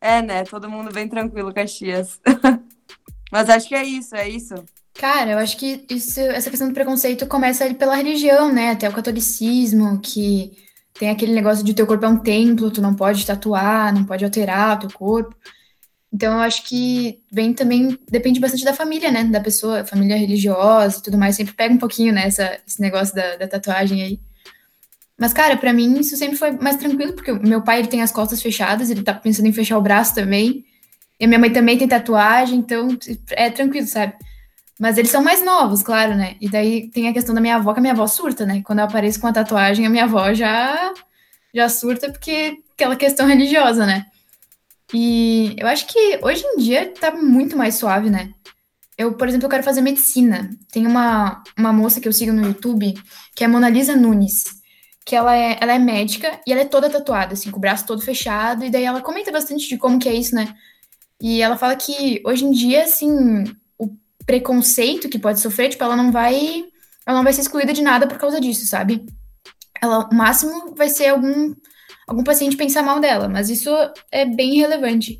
[0.00, 0.44] É, né?
[0.44, 2.20] Todo mundo bem tranquilo, Caxias.
[3.30, 4.54] Mas acho que é isso, é isso.
[4.94, 8.70] Cara, eu acho que isso, essa questão do preconceito começa ali pela religião, né?
[8.70, 10.52] Até o catolicismo, que
[10.94, 14.24] tem aquele negócio de teu corpo é um templo, tu não pode tatuar, não pode
[14.24, 15.36] alterar o teu corpo.
[16.12, 19.24] Então, eu acho que vem também, depende bastante da família, né?
[19.24, 22.28] Da pessoa, família religiosa e tudo mais, sempre pega um pouquinho, né?
[22.28, 24.20] Essa, esse negócio da, da tatuagem aí.
[25.18, 28.10] Mas, cara, pra mim isso sempre foi mais tranquilo, porque meu pai ele tem as
[28.10, 30.64] costas fechadas, ele tá pensando em fechar o braço também.
[31.18, 32.88] E minha mãe também tem tatuagem, então
[33.30, 34.14] é tranquilo, sabe?
[34.78, 36.36] Mas eles são mais novos, claro, né?
[36.40, 38.60] E daí tem a questão da minha avó, que a minha avó surta, né?
[38.64, 40.92] Quando eu apareço com a tatuagem, a minha avó já,
[41.54, 44.06] já surta porque aquela questão religiosa, né?
[44.92, 48.30] E eu acho que hoje em dia tá muito mais suave, né?
[48.98, 50.50] Eu, por exemplo, eu quero fazer medicina.
[50.72, 52.94] Tem uma, uma moça que eu sigo no YouTube,
[53.34, 54.44] que é a Mona Lisa Nunes,
[55.04, 57.86] que ela é, ela é médica e ela é toda tatuada, assim, com o braço
[57.86, 60.54] todo fechado, e daí ela comenta bastante de como que é isso, né?
[61.20, 63.44] E ela fala que hoje em dia, assim,
[63.78, 63.90] o
[64.26, 66.64] preconceito que pode sofrer, tipo, ela não vai.
[67.06, 69.04] Ela não vai ser excluída de nada por causa disso, sabe?
[69.80, 71.54] Ela, o máximo vai ser algum,
[72.06, 73.70] algum paciente pensar mal dela, mas isso
[74.10, 75.18] é bem relevante.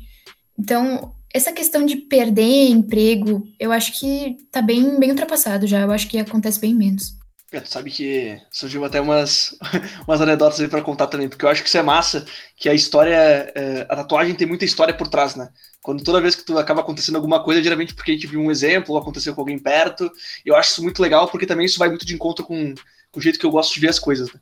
[0.57, 5.81] Então, essa questão de perder emprego, eu acho que tá bem, bem ultrapassado já.
[5.81, 7.15] Eu acho que acontece bem menos.
[7.51, 9.55] É, tu sabe que surgiu até umas,
[10.07, 12.25] umas anedotas aí pra contar também, porque eu acho que isso é massa,
[12.57, 13.15] que a história,
[13.55, 15.49] é, a tatuagem tem muita história por trás, né?
[15.81, 18.49] Quando toda vez que tu acaba acontecendo alguma coisa, geralmente porque a gente viu um
[18.49, 20.11] exemplo, ou aconteceu com alguém perto,
[20.43, 22.73] eu acho isso muito legal, porque também isso vai muito de encontro com,
[23.11, 24.39] com o jeito que eu gosto de ver as coisas, né?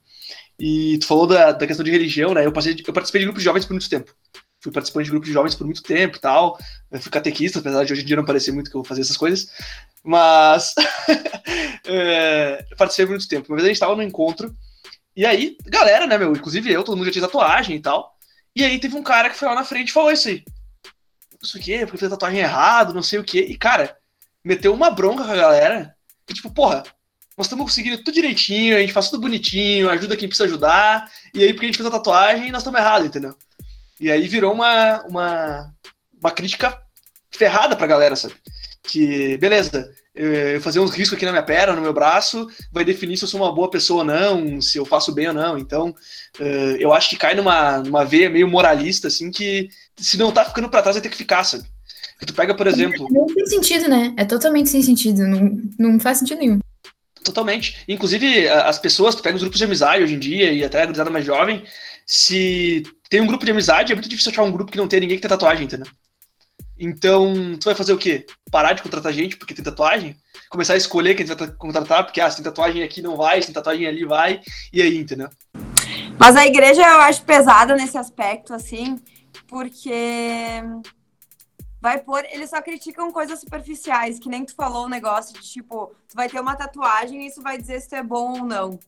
[0.57, 2.45] E tu falou da, da questão de religião, né?
[2.45, 4.15] Eu, passei, eu participei de grupos de jovens por muito tempo.
[4.63, 6.58] Fui participante de grupos de jovens por muito tempo e tal.
[6.89, 9.17] Eu fui catequista, apesar de hoje em dia não parecer muito que eu fazer essas
[9.17, 9.52] coisas.
[10.02, 10.73] Mas
[11.86, 13.49] é, participei por muito tempo.
[13.49, 14.56] Uma vez a gente tava no encontro,
[15.15, 16.32] e aí, galera, né, meu?
[16.32, 18.15] Inclusive eu, todo mundo já tinha tatuagem e tal.
[18.56, 20.43] E aí teve um cara que foi lá na frente e falou isso aí.
[21.41, 23.41] Isso aqui, porque fez tatuagem errado, não sei o quê.
[23.41, 23.97] E, cara,
[24.43, 25.95] meteu uma bronca com a galera.
[26.26, 26.84] Que, tipo, porra,
[27.38, 31.12] nós estamos conseguindo tudo direitinho, a gente faz tudo bonitinho, ajuda quem precisa ajudar.
[31.34, 33.36] E aí, porque a gente fez a tatuagem, nós estamos errados, entendeu?
[34.03, 35.73] E aí virou uma, uma,
[36.19, 36.77] uma crítica
[37.31, 38.33] ferrada pra galera, sabe?
[38.83, 43.15] Que, beleza, eu fazer uns riscos aqui na minha perna, no meu braço, vai definir
[43.15, 45.57] se eu sou uma boa pessoa ou não, se eu faço bem ou não.
[45.57, 45.95] Então,
[46.77, 50.67] eu acho que cai numa, numa veia meio moralista, assim, que se não tá ficando
[50.67, 51.63] pra trás, vai ter que ficar, sabe?
[52.19, 53.07] Que tu pega, por exemplo.
[53.09, 54.13] Não tem sentido, né?
[54.17, 55.25] É totalmente sem sentido.
[55.25, 56.59] Não, não faz sentido nenhum.
[57.23, 57.85] Totalmente.
[57.87, 60.85] Inclusive, as pessoas, tu pega os grupos de amizade hoje em dia, e até a
[60.85, 61.63] gurizada mais jovem,
[62.05, 65.01] se tem um grupo de amizade, é muito difícil achar um grupo que não tenha
[65.01, 65.87] ninguém que tem tatuagem, entendeu?
[66.77, 68.25] Então, tu vai fazer o quê?
[68.51, 70.17] Parar de contratar gente porque tem tatuagem?
[70.49, 73.41] Começar a escolher quem tu vai contratar, porque ah, se tem tatuagem aqui não vai,
[73.41, 75.29] se tem tatuagem ali vai, e aí, entendeu?
[76.19, 78.99] Mas a igreja eu acho pesada nesse aspecto, assim,
[79.47, 80.61] porque
[81.81, 85.93] vai pôr, eles só criticam coisas superficiais, que nem tu falou o negócio de tipo,
[86.07, 88.79] tu vai ter uma tatuagem e isso vai dizer se tu é bom ou não.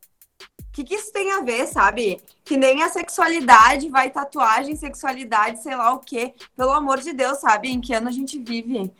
[0.75, 2.19] Que, que isso tem a ver, sabe?
[2.43, 6.33] Que nem a sexualidade, vai tatuagem, sexualidade, sei lá o quê.
[6.53, 7.69] Pelo amor de Deus, sabe?
[7.69, 8.91] Em que ano a gente vive?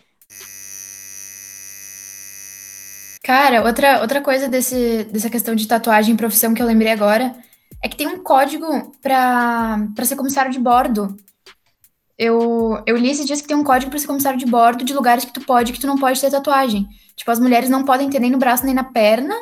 [3.21, 7.35] Cara, outra, outra coisa desse, dessa questão de tatuagem e profissão que eu lembrei agora
[7.83, 11.17] é que tem um código para ser comissário de bordo.
[12.17, 14.93] Eu, eu li esses dias que tem um código para ser comissário de bordo de
[14.93, 16.87] lugares que tu pode que tu não pode ter tatuagem.
[17.17, 19.35] Tipo, as mulheres não podem ter nem no braço nem na perna.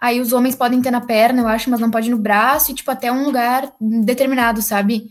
[0.00, 2.74] Aí os homens podem ter na perna, eu acho, mas não pode no braço, e,
[2.74, 5.10] tipo, até um lugar determinado, sabe?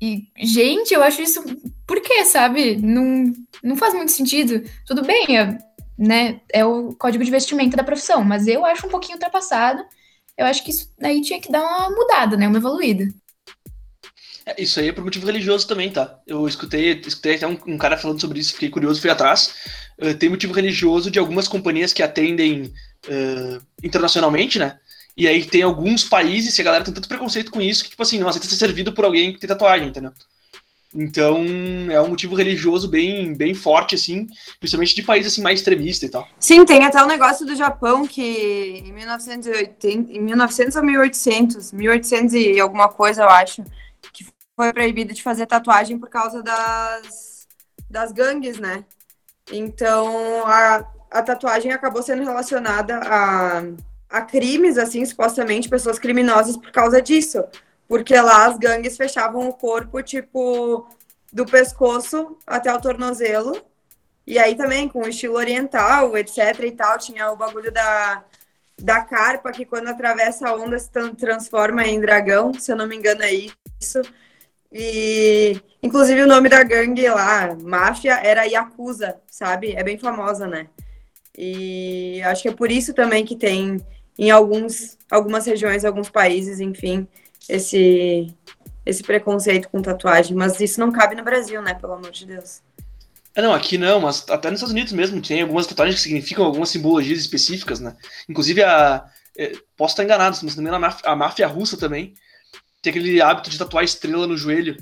[0.00, 1.42] E, gente, eu acho isso.
[1.86, 2.76] Por quê, sabe?
[2.76, 3.32] Não,
[3.62, 4.62] não faz muito sentido.
[4.86, 5.58] Tudo bem, é,
[5.98, 6.40] né?
[6.52, 9.84] É o código de vestimenta da profissão, mas eu acho um pouquinho ultrapassado.
[10.36, 12.48] Eu acho que isso aí tinha que dar uma mudada, né?
[12.48, 13.04] Uma evoluída.
[14.44, 16.18] É, isso aí é por motivo religioso também, tá?
[16.26, 19.54] Eu escutei, escutei até um, um cara falando sobre isso, fiquei curioso, fui atrás.
[19.98, 22.72] Uh, tem motivo religioso de algumas companhias que atendem
[23.06, 24.78] uh, internacionalmente, né?
[25.16, 28.02] E aí tem alguns países que a galera tem tanto preconceito com isso que, tipo
[28.02, 30.12] assim, não aceita ser servido por alguém que tem tatuagem, entendeu?
[30.94, 31.42] Então,
[31.90, 34.26] é um motivo religioso bem, bem forte, assim,
[34.60, 36.28] principalmente de países assim, mais extremistas e tal.
[36.38, 41.72] Sim, tem até o um negócio do Japão que em 1980, em 1900 ou 1800,
[41.72, 43.64] 1800 e alguma coisa, eu acho,
[44.62, 47.48] foi proibido de fazer tatuagem por causa das,
[47.90, 48.84] das gangues, né?
[49.50, 53.62] Então, a, a tatuagem acabou sendo relacionada a,
[54.08, 57.42] a crimes, assim, supostamente, pessoas criminosas por causa disso.
[57.88, 60.86] Porque lá as gangues fechavam o corpo, tipo,
[61.32, 63.60] do pescoço até o tornozelo.
[64.24, 68.22] E aí também, com estilo oriental, etc e tal, tinha o bagulho da,
[68.80, 72.94] da carpa, que quando atravessa a onda se transforma em dragão, se eu não me
[72.94, 74.00] engano é isso.
[74.72, 79.72] E, inclusive, o nome da gangue lá, máfia, era Yakuza, sabe?
[79.72, 80.68] É bem famosa, né?
[81.36, 83.78] E acho que é por isso também que tem
[84.18, 87.06] em alguns, algumas regiões, alguns países, enfim,
[87.48, 88.32] esse,
[88.84, 91.74] esse preconceito com tatuagem, mas isso não cabe no Brasil, né?
[91.74, 92.62] Pelo amor de Deus.
[93.34, 96.44] É, não, aqui não, mas até nos Estados Unidos mesmo tem algumas tatuagens que significam
[96.44, 97.96] algumas simbologias específicas, né?
[98.28, 99.04] Inclusive a.
[99.36, 102.12] É, posso estar enganado, mas também a máfia, a máfia russa também
[102.82, 104.76] tem aquele hábito de tatuar estrela no joelho,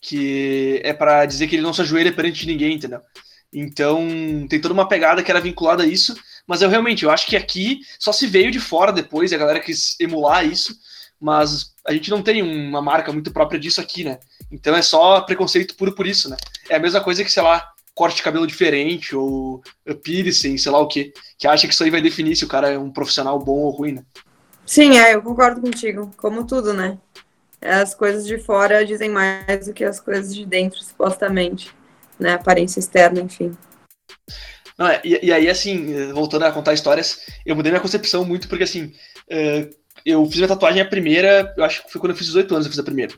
[0.00, 3.00] que é para dizer que ele não se ajoelha perante ninguém, entendeu?
[3.52, 4.08] Então
[4.48, 7.36] tem toda uma pegada que era vinculada a isso, mas eu realmente eu acho que
[7.36, 10.74] aqui só se veio de fora depois a galera quis emular isso,
[11.20, 14.18] mas a gente não tem uma marca muito própria disso aqui, né?
[14.50, 16.36] Então é só preconceito puro por isso, né?
[16.68, 19.62] É a mesma coisa que, sei lá, corte de cabelo diferente ou
[20.02, 22.70] piercing, sei lá o que, que acha que isso aí vai definir se o cara
[22.70, 24.04] é um profissional bom ou ruim, né?
[24.66, 26.10] Sim, é, eu concordo contigo.
[26.16, 26.98] Como tudo, né?
[27.64, 31.74] As coisas de fora dizem mais do que as coisas de dentro, supostamente.
[32.18, 32.34] Né?
[32.34, 33.56] Aparência externa, enfim.
[34.78, 38.48] Não, é, e, e, aí, assim, voltando a contar histórias, eu mudei minha concepção muito,
[38.48, 38.92] porque assim,
[39.30, 39.74] uh,
[40.04, 42.66] eu fiz minha tatuagem a primeira, eu acho que foi quando eu fiz 18 anos,
[42.66, 43.14] eu fiz a primeira.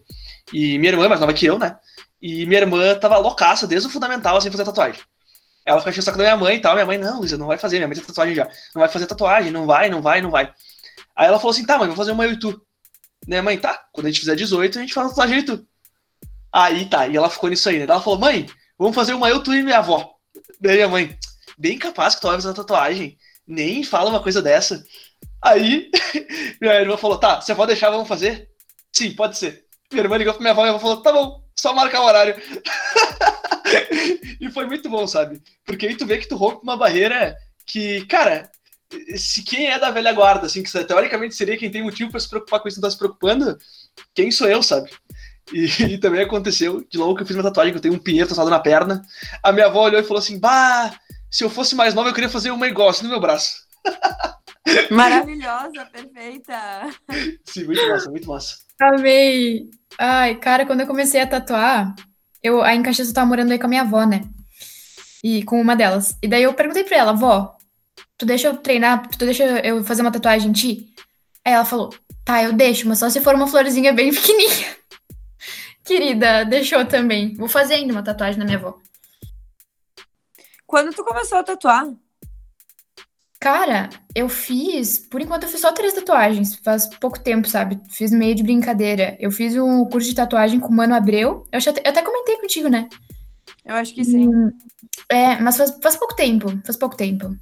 [0.53, 1.77] E minha irmã é mais nova que eu, né?
[2.21, 5.01] E minha irmã tava loucaça desde o fundamental, assim, fazer tatuagem.
[5.65, 6.75] Ela ficou enchendo o saco da minha mãe e tal.
[6.75, 7.79] Minha mãe, não, Luísa, não vai fazer.
[7.79, 8.45] Minha mãe tem tatuagem já.
[8.73, 10.53] Não vai fazer tatuagem, não vai, não vai, não vai.
[11.15, 12.63] Aí ela falou assim: tá, mãe, vou fazer uma eu tu.
[13.27, 13.85] Né, mãe, tá.
[13.93, 15.67] Quando a gente fizer 18, a gente faz tatuagem eu tu.
[16.53, 17.85] Aí tá, e ela ficou nisso aí, né?
[17.85, 18.47] Ela falou: mãe,
[18.79, 20.15] vamos fazer uma eu tu e minha avó.
[20.61, 21.19] Daí minha mãe,
[21.59, 23.19] bem capaz que tu vai fazer tatuagem.
[23.47, 24.83] Nem fala uma coisa dessa.
[25.43, 25.91] Aí
[26.61, 28.49] minha irmã falou: tá, você pode deixar, vamos fazer?
[28.93, 29.67] Sim, pode ser.
[29.93, 32.37] Minha irmã ligou pra minha avó minha avó falou: tá bom, só marcar o horário.
[34.41, 35.43] e foi muito bom, sabe?
[35.65, 37.37] Porque aí tu vê que tu rompe uma barreira
[37.67, 38.51] que, cara,
[39.16, 42.29] se quem é da velha guarda, assim, que teoricamente seria quem tem motivo para se
[42.29, 43.59] preocupar com isso não tá se preocupando,
[44.14, 44.90] quem sou eu, sabe?
[45.53, 47.99] E, e, também aconteceu, de logo que eu fiz uma tatuagem, que eu tenho um
[47.99, 49.03] pinheiro tatuado na perna,
[49.42, 50.94] a minha avó olhou e falou assim, bah,
[51.31, 53.64] se eu fosse mais nova eu queria fazer uma igual, assim, no meu braço.
[54.90, 56.90] Maravilhosa, perfeita.
[57.44, 58.57] Sim, muito massa, muito massa.
[58.81, 59.70] Amei.
[59.99, 61.94] Ai, cara, quando eu comecei a tatuar,
[62.42, 64.22] eu, a em Caxias eu tava morando aí com a minha avó, né?
[65.22, 66.16] E com uma delas.
[66.22, 67.56] E daí eu perguntei pra ela, vó,
[68.19, 70.95] tu deixa eu treinar, tu deixa eu fazer uma tatuagem em ti?
[71.45, 74.77] Aí ela falou, tá, eu deixo, mas só se for uma florzinha bem pequenininha.
[75.85, 77.35] Querida, deixou também.
[77.35, 78.79] Vou fazer ainda uma tatuagem na minha avó.
[80.67, 81.87] Quando tu começou a tatuar?
[83.39, 84.99] Cara, eu fiz.
[84.99, 86.57] Por enquanto, eu fiz só três tatuagens.
[86.57, 87.81] Faz pouco tempo, sabe?
[87.89, 89.17] Fiz meio de brincadeira.
[89.21, 91.47] Eu fiz um curso de tatuagem com o Mano Abreu.
[91.53, 92.89] Eu, até, eu até comentei contigo, né?
[93.65, 94.29] Eu acho que sim.
[94.29, 94.51] Hum,
[95.09, 96.49] é, mas faz, faz pouco tempo.
[96.65, 97.37] Faz pouco tempo.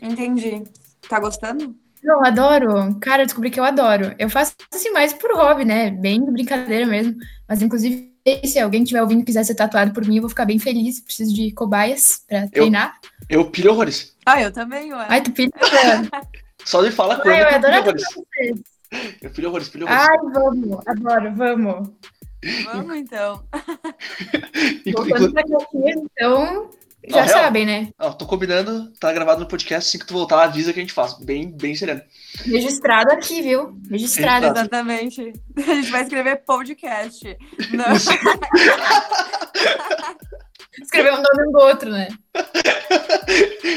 [0.00, 0.62] Entendi.
[1.08, 1.74] Tá gostando?
[2.02, 2.94] Não, adoro.
[3.00, 4.14] Cara, eu descobri que eu adoro.
[4.18, 5.90] Eu faço assim mais por hobby, né?
[5.90, 7.16] Bem de brincadeira mesmo.
[7.48, 8.12] Mas, inclusive,
[8.44, 11.00] se alguém estiver ouvindo e quiser ser tatuado por mim, eu vou ficar bem feliz.
[11.00, 12.98] Preciso de cobaias pra treinar.
[13.28, 14.14] Eu, eu pilho horrores.
[14.24, 15.06] Ah, eu também, ué.
[15.08, 15.50] Ai, tu pilha?
[16.64, 17.42] Só de falar com ele.
[17.42, 18.04] Eu adoro horrores.
[18.14, 18.60] vocês.
[19.20, 20.08] Eu pilho horrores, pilho horrores.
[20.08, 20.78] Ai, vamos.
[20.86, 21.90] Adoro, vamos.
[22.64, 23.42] Vamos, então.
[24.94, 26.70] Voltando pra então...
[27.10, 27.88] Já sabem, né?
[27.98, 30.92] Ó, tô combinando, tá gravado no podcast, assim que tu voltar, avisa que a gente
[30.92, 31.14] faz.
[31.18, 32.02] Bem, bem sereno.
[32.44, 33.78] Registrado aqui, viu?
[33.90, 34.46] Registrado.
[34.46, 35.32] Exatamente.
[35.56, 37.36] A gente vai escrever podcast.
[37.72, 37.86] Não.
[40.82, 42.08] Escrever um nome do outro, né?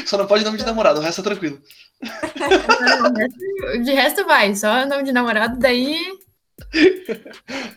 [0.06, 1.60] Só não pode nome de namorado, o resto é tranquilo.
[3.84, 5.98] de resto vai, só nome de namorado, daí.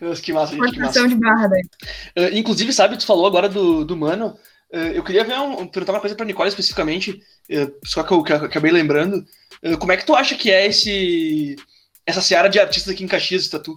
[0.00, 1.08] Deus, que massa, gente, que massa.
[1.08, 1.62] de barra, daí.
[2.16, 4.38] Uh, inclusive, sabe, tu falou agora do, do Mano.
[4.72, 7.12] Uh, eu queria ver um, perguntar uma coisa pra Nicole especificamente,
[7.50, 9.24] uh, só que eu, que eu acabei lembrando.
[9.78, 11.56] como é que tu acha que é esse
[12.04, 13.76] essa seara de artistas aqui em Caxias de tatu?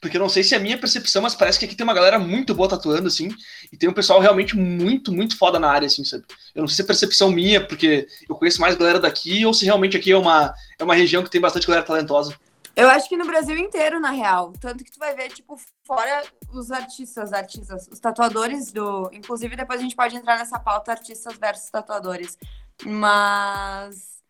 [0.00, 1.94] porque eu não sei se é a minha percepção, mas parece que aqui tem uma
[1.94, 3.30] galera muito boa tatuando, assim,
[3.72, 6.24] e tem um pessoal realmente muito, muito foda na área, assim, sabe?
[6.54, 9.64] Eu não sei se é percepção minha, porque eu conheço mais galera daqui, ou se
[9.64, 12.34] realmente aqui é uma, é uma região que tem bastante galera talentosa.
[12.78, 14.52] Eu acho que no Brasil inteiro, na real.
[14.52, 19.10] Tanto que tu vai ver, tipo, fora os artistas, artistas, os tatuadores do.
[19.12, 22.38] Inclusive, depois a gente pode entrar nessa pauta artistas versus tatuadores.
[22.86, 24.22] Mas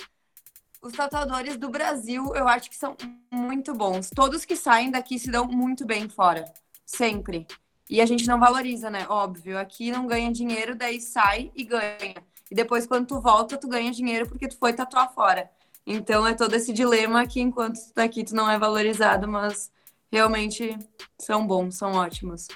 [0.81, 2.97] os tatuadores do Brasil, eu acho que são
[3.31, 4.09] muito bons.
[4.09, 6.51] Todos que saem daqui se dão muito bem fora.
[6.87, 7.47] Sempre.
[7.91, 9.05] E a gente não valoriza, né?
[9.11, 9.59] Óbvio.
[9.59, 12.15] Aqui não ganha dinheiro, daí sai e ganha.
[12.51, 15.51] E depois, quando tu volta, tu ganha dinheiro porque tu foi tatuar fora.
[15.91, 19.71] Então é todo esse dilema que enquanto tu tá aqui, tu não é valorizado, mas
[20.13, 20.77] realmente
[21.19, 22.47] são bons, são ótimos.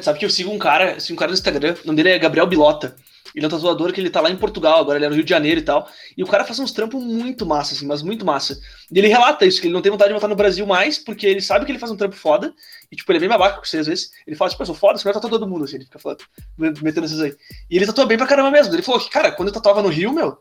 [0.00, 2.18] Sabe que eu sigo um cara, sigo um cara no Instagram, o nome dele é
[2.20, 2.94] Gabriel Bilota.
[3.34, 5.24] Ele é um tatuador que ele tá lá em Portugal, agora ele é no Rio
[5.24, 5.88] de Janeiro e tal.
[6.16, 8.56] E o cara faz uns trampos muito massa, assim, mas muito massa.
[8.92, 11.26] E ele relata isso, que ele não tem vontade de voltar no Brasil mais, porque
[11.26, 12.54] ele sabe que ele faz um trampo foda.
[12.92, 14.12] E, tipo, ele é bem babaca com você às vezes.
[14.24, 15.76] Ele fala, tipo, eu sou foda, você vai tatuar todo mundo, assim.
[15.76, 16.22] Ele fica falando,
[16.56, 17.34] metendo esses aí.
[17.68, 18.72] E ele tatua bem pra caramba mesmo.
[18.72, 20.38] Ele falou que, cara, quando eu tatuava no Rio, meu,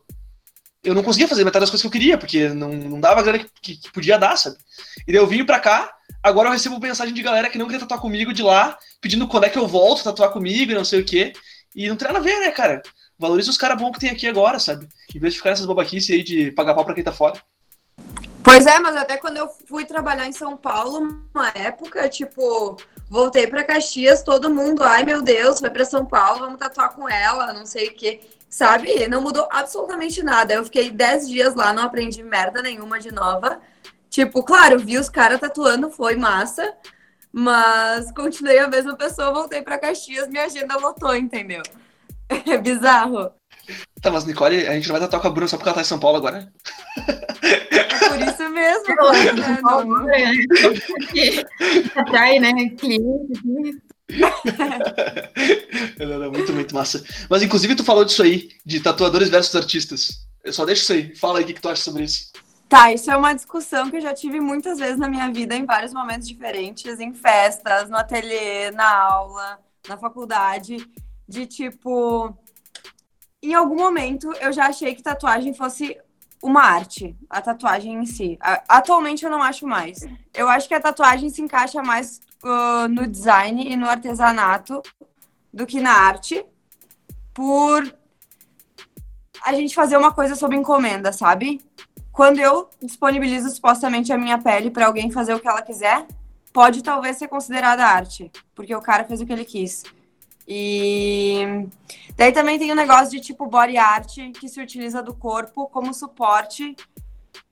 [0.84, 3.24] eu não conseguia fazer metade das coisas que eu queria, porque não, não dava a
[3.24, 4.58] grana que, que, podia dar, sabe?
[5.08, 7.80] E daí eu vim pra cá, agora eu recebo mensagem de galera que não queria
[7.80, 11.00] tatuar comigo de lá, pedindo quando é que eu volto tatuar comigo e não sei
[11.00, 11.32] o quê.
[11.74, 12.82] E não tem nada a ver, né, cara?
[13.18, 14.88] Valoriza os caras bons que tem aqui agora, sabe?
[15.16, 17.42] Em vez de ficar nessas babaquices aí de pagar pau pra quem tá fora.
[18.44, 22.78] Pois é, mas até quando eu fui trabalhar em São Paulo, uma época, tipo,
[23.10, 27.08] voltei para Caxias, todo mundo, ai meu Deus, vai para São Paulo, vamos tatuar com
[27.08, 28.20] ela, não sei o quê
[28.54, 29.08] sabe?
[29.08, 30.54] Não mudou absolutamente nada.
[30.54, 33.60] Eu fiquei 10 dias lá, não aprendi merda nenhuma de nova.
[34.12, 36.72] Tipo, claro, vi os caras tatuando, foi massa.
[37.32, 41.64] Mas continuei a mesma pessoa, voltei para Caxias, minha agenda lotou, entendeu?
[42.48, 43.32] É bizarro.
[44.02, 45.82] Tá, mas Nicole, a gente não vai tatuar com a Bruna só porque ela tá
[45.82, 46.52] em São Paulo agora?
[47.08, 48.96] É por isso mesmo.
[51.96, 52.52] Atrai, né?
[52.80, 53.82] Cliente.
[55.98, 57.04] não, muito, muito massa.
[57.30, 60.26] Mas inclusive tu falou disso aí, de tatuadores versus artistas.
[60.44, 61.16] Eu só deixo isso aí.
[61.16, 62.32] Fala aí o que, que tu acha sobre isso.
[62.68, 65.66] Tá, isso é uma discussão que eu já tive muitas vezes na minha vida, em
[65.66, 70.78] vários momentos diferentes, em festas, no ateliê, na aula, na faculdade,
[71.28, 72.36] de tipo.
[73.42, 75.98] Em algum momento eu já achei que tatuagem fosse
[76.42, 78.38] uma arte, a tatuagem em si.
[78.68, 80.00] Atualmente eu não acho mais.
[80.34, 82.20] Eu acho que a tatuagem se encaixa mais
[82.90, 84.82] no design e no artesanato
[85.54, 86.46] do que na arte,
[87.34, 87.96] por
[89.44, 91.62] a gente fazer uma coisa sob encomenda, sabe?
[92.12, 96.06] Quando eu disponibilizo supostamente a minha pele para alguém fazer o que ela quiser,
[96.54, 99.84] pode talvez ser considerada arte, porque o cara fez o que ele quis.
[100.48, 101.68] E
[102.16, 105.68] daí também tem o um negócio de tipo body art que se utiliza do corpo
[105.68, 106.76] como suporte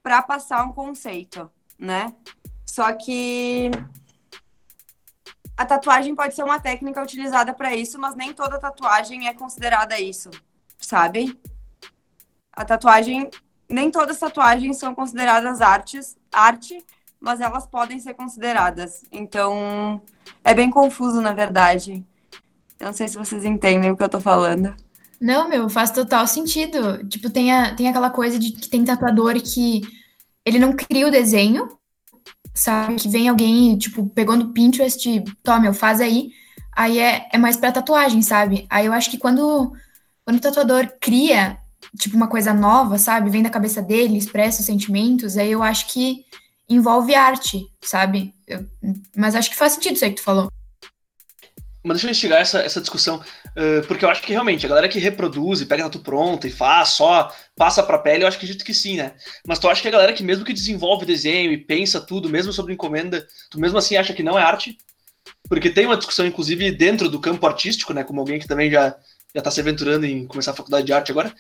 [0.04, 1.50] para passar um conceito,
[1.80, 2.14] né?
[2.66, 3.72] Só que
[5.62, 10.00] a tatuagem pode ser uma técnica utilizada para isso, mas nem toda tatuagem é considerada
[10.00, 10.32] isso,
[10.80, 11.40] sabe?
[12.52, 13.30] A tatuagem,
[13.70, 16.84] nem todas as tatuagens são consideradas artes, arte,
[17.20, 19.04] mas elas podem ser consideradas.
[19.12, 20.02] Então,
[20.44, 22.04] é bem confuso, na verdade.
[22.80, 24.76] Eu não sei se vocês entendem o que eu tô falando.
[25.20, 27.08] Não, meu, faz total sentido.
[27.08, 29.82] Tipo, tem, a, tem aquela coisa de que tem tatuador que
[30.44, 31.70] ele não cria o desenho,
[32.54, 32.96] sabe?
[32.96, 36.32] Que vem alguém, tipo, pegando Pinterest, toma, eu faz aí.
[36.76, 38.66] Aí é, é mais pra tatuagem, sabe?
[38.70, 39.74] Aí eu acho que quando,
[40.26, 41.58] quando o tatuador cria,
[41.98, 43.30] tipo, uma coisa nova, sabe?
[43.30, 46.26] Vem da cabeça dele, expressa os sentimentos, aí eu acho que
[46.70, 48.34] envolve arte, sabe?
[48.48, 48.66] Eu,
[49.16, 50.50] mas acho que faz sentido isso aí que tu falou.
[51.84, 54.88] Mas deixa eu instigar essa, essa discussão, uh, porque eu acho que realmente a galera
[54.88, 58.46] que reproduz e pega tatu pronta e faz só, passa pra pele, eu acho que
[58.46, 59.14] acredito que sim, né?
[59.48, 62.54] Mas tu acha que a galera que mesmo que desenvolve desenho e pensa tudo, mesmo
[62.54, 64.78] sobre encomenda, tu mesmo assim acha que não é arte?
[65.50, 68.04] Porque tem uma discussão, inclusive, dentro do campo artístico, né?
[68.04, 68.96] Como alguém que também já,
[69.34, 71.34] já tá se aventurando em começar a faculdade de arte agora,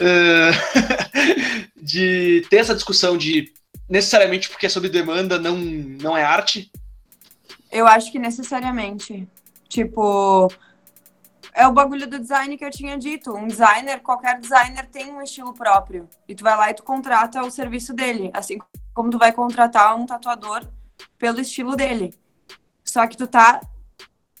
[0.00, 3.52] uh, de ter essa discussão de
[3.88, 6.70] necessariamente porque é sob demanda não, não é arte?
[7.70, 9.26] Eu acho que necessariamente.
[9.68, 10.48] Tipo,
[11.52, 13.34] é o bagulho do design que eu tinha dito.
[13.34, 16.08] Um designer, qualquer designer tem um estilo próprio.
[16.26, 18.30] E tu vai lá e tu contrata o serviço dele.
[18.32, 18.58] Assim
[18.94, 20.66] como tu vai contratar um tatuador
[21.18, 22.14] pelo estilo dele.
[22.84, 23.60] Só que tu tá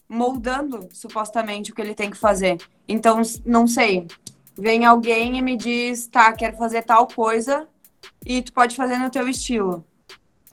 [0.08, 2.56] moldando, supostamente, o que ele tem que fazer.
[2.88, 4.06] Então, não sei.
[4.56, 7.68] Vem alguém e me diz, tá, quero fazer tal coisa,
[8.24, 9.84] e tu pode fazer no teu estilo.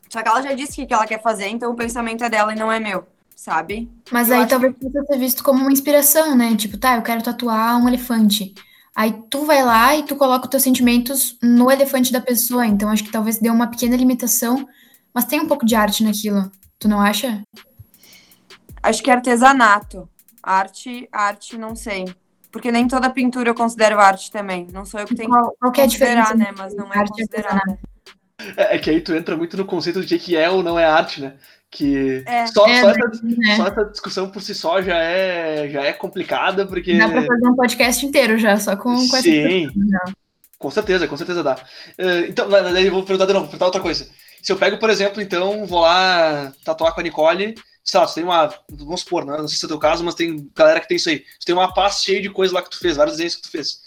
[0.10, 2.54] Só que ela já disse o que ela quer fazer, então o pensamento é dela
[2.54, 3.92] e não é meu sabe?
[4.12, 4.80] Mas eu aí talvez que...
[4.80, 6.56] possa ser visto como uma inspiração, né?
[6.56, 8.54] Tipo, tá, eu quero tatuar um elefante.
[8.96, 12.66] Aí tu vai lá e tu coloca os teus sentimentos no elefante da pessoa.
[12.66, 14.68] Então acho que talvez dê uma pequena limitação,
[15.14, 16.50] mas tem um pouco de arte naquilo.
[16.80, 17.44] Tu não acha?
[18.82, 20.08] Acho que é artesanato.
[20.42, 22.06] Arte, arte, não sei.
[22.52, 24.68] Porque nem toda pintura eu considero arte também.
[24.72, 26.54] Não sou eu que tenho qual, qual que é a diferença né?
[26.58, 27.78] Mas não é considerada.
[28.56, 30.86] É, é que aí tu entra muito no conceito de que é ou não é
[30.86, 31.36] arte, né?
[31.78, 32.48] Que É.
[32.48, 33.56] só, É, só, essa, né?
[33.58, 36.98] só essa discussão por si só já é, já é complicada, porque.
[36.98, 39.70] Dá pra fazer um podcast inteiro já, só com, com essa Sim.
[40.58, 41.58] Com certeza, com certeza dá.
[41.98, 44.08] Eh, então, na- daí eu vou perguntar de novo, vou perguntar outra coisa.
[44.42, 48.16] Se eu pego, por exemplo, então, vou lá tatuar com a Nicole, sei lá, você
[48.16, 48.48] tem uma.
[48.72, 49.38] Vamos supor, né?
[49.38, 51.26] Não sei se é o teu caso, mas tem galera que tem isso aí.
[51.38, 53.52] Você tem uma pasta cheia de coisa lá que tu fez, vários desenhos que tu
[53.52, 53.80] fez.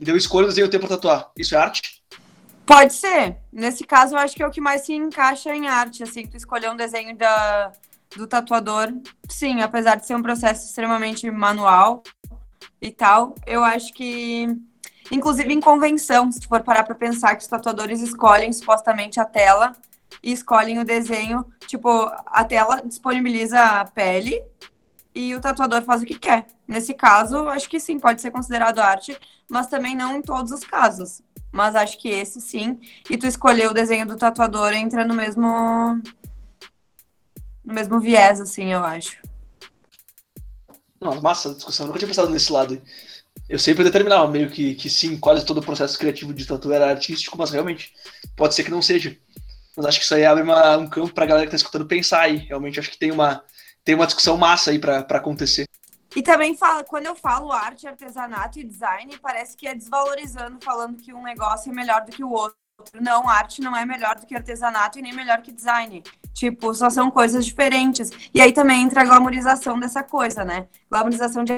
[0.00, 1.30] Então eu escolho o desenho que eu tenho pra tatuar.
[1.38, 1.99] Isso é arte?
[2.66, 3.36] Pode ser.
[3.52, 6.36] Nesse caso, eu acho que é o que mais se encaixa em arte, assim, tu
[6.36, 7.72] escolher um desenho da,
[8.16, 8.92] do tatuador.
[9.28, 12.02] Sim, apesar de ser um processo extremamente manual
[12.80, 14.46] e tal, eu acho que,
[15.10, 19.24] inclusive em convenção, se tu for parar pra pensar que os tatuadores escolhem supostamente a
[19.24, 19.72] tela
[20.22, 21.88] e escolhem o desenho, tipo,
[22.26, 24.42] a tela disponibiliza a pele
[25.14, 26.46] e o tatuador faz o que quer.
[26.66, 29.16] Nesse caso, acho que sim, pode ser considerado arte,
[29.50, 31.22] mas também não em todos os casos.
[31.52, 32.80] Mas acho que esse sim.
[33.08, 35.46] E tu escolher o desenho do tatuador entra no mesmo.
[37.64, 39.18] No mesmo viés, assim, eu acho.
[41.00, 42.80] Não, massa a discussão, eu nunca tinha pensado nesse lado.
[43.48, 46.88] Eu sempre determinava meio que, que sim, quase todo o processo criativo de tatu era
[46.90, 47.92] artístico, mas realmente
[48.36, 49.16] pode ser que não seja.
[49.76, 52.20] Mas acho que isso aí abre uma- um campo pra galera que tá escutando pensar
[52.22, 52.36] aí.
[52.36, 53.42] Realmente acho que tem uma,
[53.84, 55.64] tem uma discussão massa aí pra acontecer.
[56.14, 60.96] E também fala, quando eu falo arte, artesanato e design, parece que é desvalorizando, falando
[60.96, 62.58] que um negócio é melhor do que o outro.
[63.00, 66.02] Não, arte não é melhor do que artesanato e nem melhor que design.
[66.32, 68.10] Tipo, só são coisas diferentes.
[68.32, 70.66] E aí também entra a glamorização dessa coisa, né?
[70.90, 71.52] Glamorização de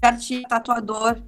[0.00, 1.20] artista, tatuador.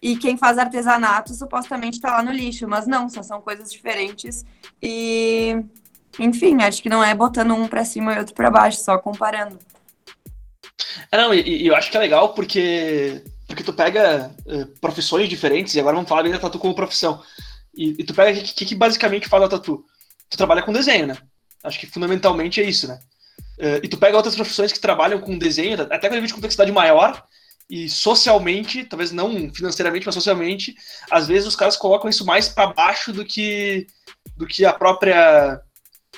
[0.00, 2.66] E quem faz artesanato supostamente tá lá no lixo.
[2.68, 4.44] Mas não, só são coisas diferentes.
[4.82, 5.64] E,
[6.18, 9.58] enfim, acho que não é botando um pra cima e outro pra baixo, só comparando.
[11.10, 15.28] É, não, e, e eu acho que é legal porque, porque tu pega eh, profissões
[15.28, 17.22] diferentes, e agora vamos falar bem da tatu como profissão.
[17.74, 19.84] E, e tu pega o que, que, basicamente faz a tatu?
[20.28, 21.18] Tu trabalha com desenho, né?
[21.64, 22.98] Acho que fundamentalmente é isso, né?
[23.58, 26.72] Eh, e tu pega outras profissões que trabalham com desenho, até com nível de complexidade
[26.72, 27.24] maior,
[27.70, 30.74] e socialmente, talvez não financeiramente, mas socialmente,
[31.10, 33.86] às vezes os caras colocam isso mais para baixo do que
[34.36, 35.60] do que a própria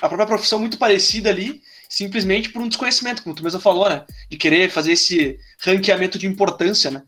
[0.01, 1.61] a própria profissão muito parecida ali,
[1.95, 4.03] simplesmente por um desconhecimento, como tu mesmo falou, né?
[4.29, 7.01] De querer fazer esse ranqueamento de importância, né?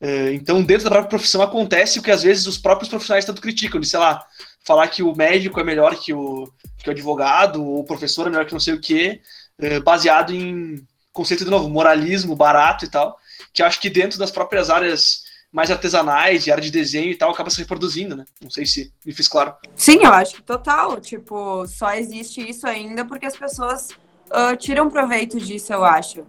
[0.00, 3.42] Eh, Então, dentro da própria profissão acontece o que às vezes os próprios profissionais tanto
[3.42, 4.24] criticam, de, sei lá,
[4.64, 8.30] falar que o médico é melhor que o, que o advogado, ou o professor é
[8.30, 9.20] melhor que não sei o quê,
[9.58, 13.18] eh, baseado em conceito, de novo, moralismo barato e tal,
[13.52, 17.32] que acho que dentro das próprias áreas mais artesanais, de área de desenho e tal,
[17.32, 18.24] acaba se reproduzindo, né?
[18.40, 19.52] Não sei se me fiz claro.
[19.74, 21.00] Sim, eu acho que total.
[21.00, 23.88] Tipo, só existe isso ainda porque as pessoas
[24.30, 26.26] ah, tiram proveito disso, eu acho.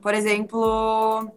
[0.00, 1.30] Por exemplo,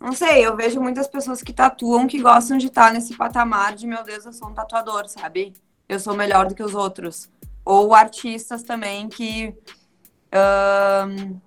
[0.00, 3.86] não sei, eu vejo muitas pessoas que tatuam que gostam de estar nesse patamar de,
[3.86, 5.52] meu Deus, eu sou um tatuador, sabe?
[5.88, 7.30] Eu sou melhor do que os outros.
[7.64, 9.54] Ou artistas também que.
[10.32, 11.40] ahn,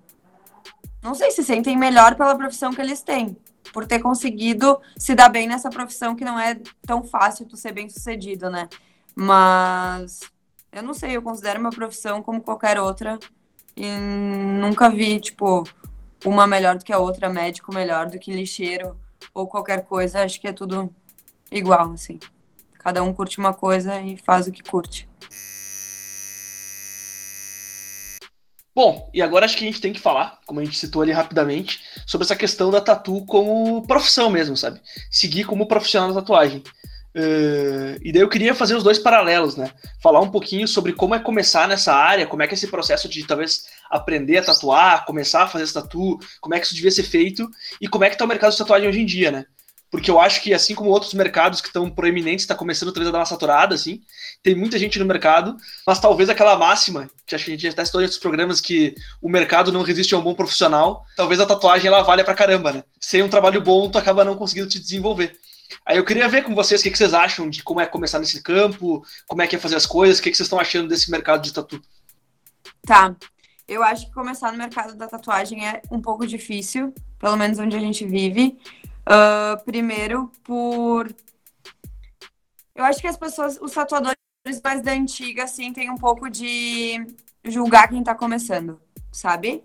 [1.02, 3.36] não sei, se sentem melhor pela profissão que eles têm.
[3.72, 7.72] Por ter conseguido se dar bem nessa profissão que não é tão fácil tu ser
[7.72, 8.68] bem sucedido, né?
[9.14, 10.20] Mas
[10.72, 13.18] eu não sei, eu considero uma profissão como qualquer outra.
[13.76, 15.64] E nunca vi, tipo,
[16.24, 18.96] uma melhor do que a outra, médico melhor do que lixeiro
[19.32, 20.22] ou qualquer coisa.
[20.22, 20.94] Acho que é tudo
[21.50, 22.18] igual, assim.
[22.78, 25.08] Cada um curte uma coisa e faz o que curte.
[28.74, 31.12] Bom, e agora acho que a gente tem que falar, como a gente citou ali
[31.12, 34.80] rapidamente, sobre essa questão da tatu como profissão mesmo, sabe?
[35.10, 36.62] Seguir como profissional da tatuagem.
[37.14, 39.70] Eh, e daí eu queria fazer os dois paralelos, né?
[40.02, 43.08] Falar um pouquinho sobre como é começar nessa área, como é que é esse processo
[43.08, 46.90] de talvez aprender a tatuar, começar a fazer essa tatu, como é que isso devia
[46.90, 47.48] ser feito
[47.80, 49.44] e como é que tá o mercado de tatuagem hoje em dia, né?
[49.90, 53.10] Porque eu acho que, assim como outros mercados que estão proeminentes, está começando talvez a
[53.10, 54.00] dar uma saturada, assim,
[54.40, 57.70] tem muita gente no mercado, mas talvez aquela máxima, que acho que a gente já
[57.70, 61.40] até citou em outros programas, que o mercado não resiste a um bom profissional, talvez
[61.40, 62.84] a tatuagem ela valha pra caramba, né?
[63.00, 65.36] Sem um trabalho bom, tu acaba não conseguindo te desenvolver.
[65.84, 68.18] Aí eu queria ver com vocês o que, que vocês acham de como é começar
[68.18, 70.88] nesse campo, como é que é fazer as coisas, o que, que vocês estão achando
[70.88, 71.80] desse mercado de tatu.
[72.82, 73.14] Tá.
[73.68, 77.76] Eu acho que começar no mercado da tatuagem é um pouco difícil, pelo menos onde
[77.76, 78.58] a gente vive.
[79.06, 81.12] Ah, primeiro, por.
[82.74, 84.16] Eu acho que as pessoas, os tatuadores
[84.62, 87.04] mais da antiga, assim, tem um pouco de
[87.44, 89.64] julgar quem tá começando, sabe?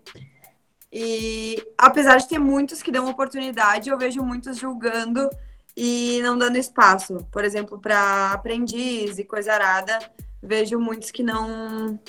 [0.91, 5.29] E apesar de ter muitos que dão oportunidade, eu vejo muitos julgando
[5.75, 7.25] e não dando espaço.
[7.31, 9.99] Por exemplo, para aprendiz e coisa arada,
[10.41, 11.99] vejo muitos que não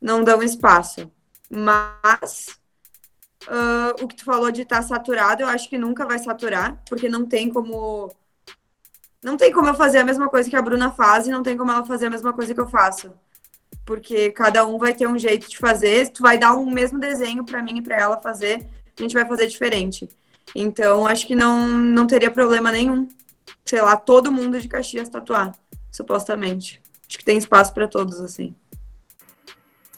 [0.00, 1.10] não dão espaço.
[1.50, 2.58] Mas
[3.48, 7.08] ah, o que tu falou de estar saturado, eu acho que nunca vai saturar, porque
[7.08, 8.14] não tem como.
[9.22, 11.56] Não tem como eu fazer a mesma coisa que a Bruna faz e não tem
[11.56, 13.12] como ela fazer a mesma coisa que eu faço.
[13.86, 16.10] porque cada um vai ter um jeito de fazer.
[16.12, 18.66] Tu vai dar um mesmo desenho para mim e para ela fazer,
[18.98, 20.08] a gente vai fazer diferente.
[20.54, 23.08] Então, acho que não, não teria problema nenhum,
[23.64, 25.54] sei lá, todo mundo de Caxias tatuar,
[25.90, 26.80] supostamente.
[27.08, 28.54] Acho que tem espaço para todos, assim.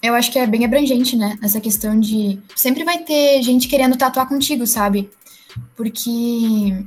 [0.02, 1.38] Eu acho que é bem abrangente, né?
[1.42, 2.38] Essa questão de.
[2.54, 5.10] Sempre vai ter gente querendo tatuar contigo, sabe?
[5.76, 6.84] Porque.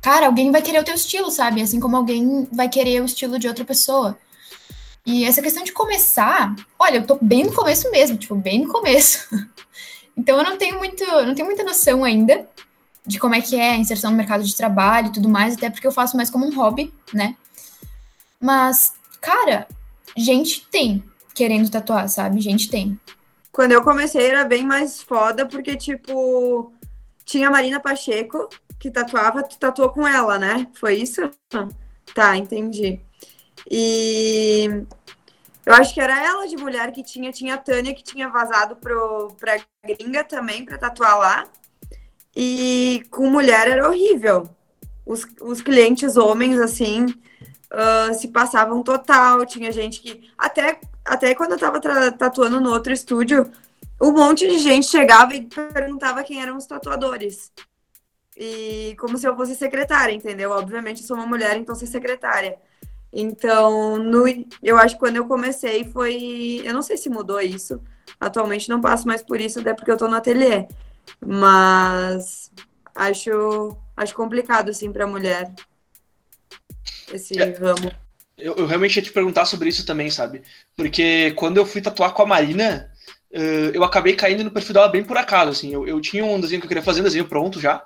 [0.00, 1.60] Cara, alguém vai querer o teu estilo, sabe?
[1.60, 4.16] Assim como alguém vai querer o estilo de outra pessoa.
[5.04, 8.72] E essa questão de começar, olha, eu tô bem no começo mesmo, tipo, bem no
[8.72, 9.28] começo.
[10.16, 12.48] então eu não tenho muito, não tenho muita noção ainda
[13.06, 15.70] de como é que é a inserção no mercado de trabalho e tudo mais, até
[15.70, 17.36] porque eu faço mais como um hobby, né?
[18.40, 19.68] Mas, cara,
[20.16, 21.04] gente tem
[21.34, 22.40] querendo tatuar, sabe?
[22.40, 22.98] Gente tem.
[23.52, 26.72] Quando eu comecei era bem mais foda, porque, tipo,
[27.24, 28.48] tinha a Marina Pacheco,
[28.78, 30.66] que tatuava, tu tatuou com ela, né?
[30.74, 31.30] Foi isso?
[32.14, 33.00] Tá, entendi.
[33.70, 34.84] E
[35.66, 38.76] eu acho que era ela de mulher que tinha, tinha a Tânia que tinha vazado
[38.76, 41.44] pro, pra gringa também, pra tatuar lá.
[42.34, 44.48] E com mulher era horrível.
[45.04, 49.44] Os, os clientes homens, assim, uh, se passavam total.
[49.44, 50.30] Tinha gente que.
[50.38, 51.80] Até, até quando eu tava
[52.12, 53.50] tatuando no outro estúdio,
[54.00, 57.52] um monte de gente chegava e perguntava quem eram os tatuadores.
[58.36, 60.52] E como se eu fosse secretária, entendeu?
[60.52, 62.56] Obviamente eu sou uma mulher, então sou secretária.
[63.18, 64.24] Então, no,
[64.62, 66.60] eu acho que quando eu comecei foi.
[66.62, 67.80] Eu não sei se mudou isso.
[68.20, 70.66] Atualmente não passo mais por isso, até porque eu tô no ateliê.
[71.24, 72.52] Mas
[72.94, 75.50] acho, acho complicado, assim, pra mulher
[77.10, 77.90] esse é, ramo.
[78.36, 80.42] Eu, eu, realmente ia te perguntar sobre isso também, sabe?
[80.76, 82.90] Porque quando eu fui tatuar com a Marina,
[83.32, 85.72] uh, eu acabei caindo no perfil dela bem por acaso, assim.
[85.72, 87.82] Eu, eu tinha um desenho que eu queria fazer, um desenho pronto já.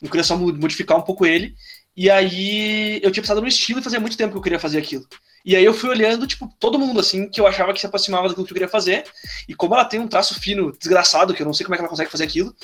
[0.00, 1.56] Eu queria só modificar um pouco ele.
[1.96, 4.78] E aí eu tinha pensado no estilo e fazia muito tempo que eu queria fazer
[4.78, 5.06] aquilo.
[5.44, 8.28] E aí eu fui olhando, tipo, todo mundo, assim, que eu achava que se aproximava
[8.28, 9.04] daquilo que eu queria fazer.
[9.48, 11.82] E como ela tem um traço fino, desgraçado, que eu não sei como é que
[11.82, 12.54] ela consegue fazer aquilo,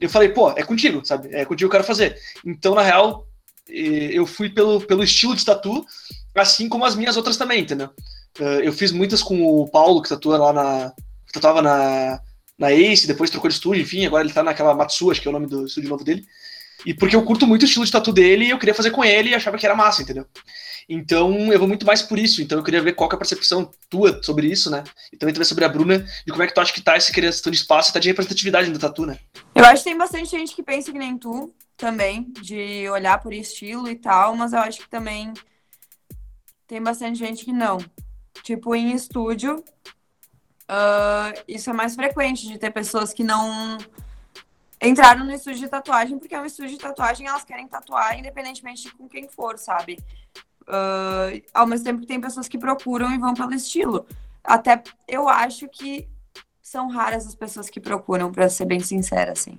[0.00, 1.28] eu falei, pô, é contigo, sabe?
[1.32, 2.18] É contigo que eu quero fazer.
[2.44, 3.26] Então, na real,
[3.68, 5.84] eu fui pelo, pelo estilo de tatu,
[6.34, 7.90] assim como as minhas outras também, entendeu?
[8.62, 10.92] Eu fiz muitas com o Paulo, que tatua lá na.
[11.26, 12.20] que tatuava na,
[12.58, 15.30] na Ace, depois trocou de estúdio, enfim, agora ele tá naquela Matsu, acho que é
[15.30, 16.24] o nome do estúdio novo dele.
[16.84, 19.30] E porque eu curto muito o estilo de tatu dele, eu queria fazer com ele
[19.30, 20.26] e achava que era massa, entendeu?
[20.88, 22.42] Então eu vou muito mais por isso.
[22.42, 24.84] Então eu queria ver qual que é a percepção tua sobre isso, né?
[25.12, 27.12] E também também sobre a Bruna, e como é que tu acha que tá essa
[27.12, 29.18] questão de espaço e tá de representatividade no tatu, né?
[29.54, 33.32] Eu acho que tem bastante gente que pensa que nem tu também, de olhar por
[33.32, 35.32] estilo e tal, mas eu acho que também
[36.66, 37.78] tem bastante gente que não.
[38.42, 39.64] Tipo, em estúdio,
[40.68, 43.78] uh, isso é mais frequente, de ter pessoas que não
[44.80, 48.82] entraram no estúdio de tatuagem, porque é um estúdio de tatuagem, elas querem tatuar independentemente
[48.82, 49.98] de com quem for, sabe?
[50.62, 54.06] Uh, ao mesmo tempo que tem pessoas que procuram e vão pelo estilo.
[54.42, 56.08] Até eu acho que
[56.62, 59.58] são raras as pessoas que procuram, para ser bem sincera, assim.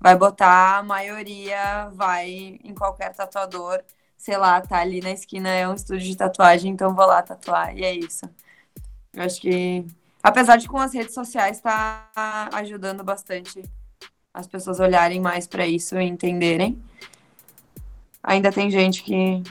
[0.00, 3.82] Vai botar, a maioria vai em qualquer tatuador,
[4.16, 7.76] sei lá, tá ali na esquina, é um estúdio de tatuagem, então vou lá tatuar,
[7.76, 8.24] e é isso.
[9.12, 9.84] Eu acho que,
[10.22, 12.08] apesar de com as redes sociais tá
[12.54, 13.62] ajudando bastante
[14.32, 16.80] as pessoas olharem mais para isso e entenderem,
[18.22, 19.42] ainda tem gente que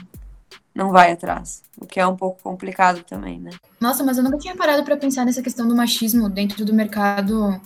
[0.74, 3.50] não vai atrás, o que é um pouco complicado também, né?
[3.80, 7.60] Nossa, mas eu nunca tinha parado para pensar nessa questão do machismo dentro do mercado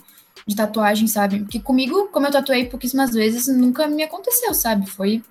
[0.45, 1.39] de tatuagem, sabe?
[1.39, 4.89] Porque comigo, como eu tatuei pouquíssimas vezes, nunca me aconteceu, sabe?
[4.89, 5.23] Foi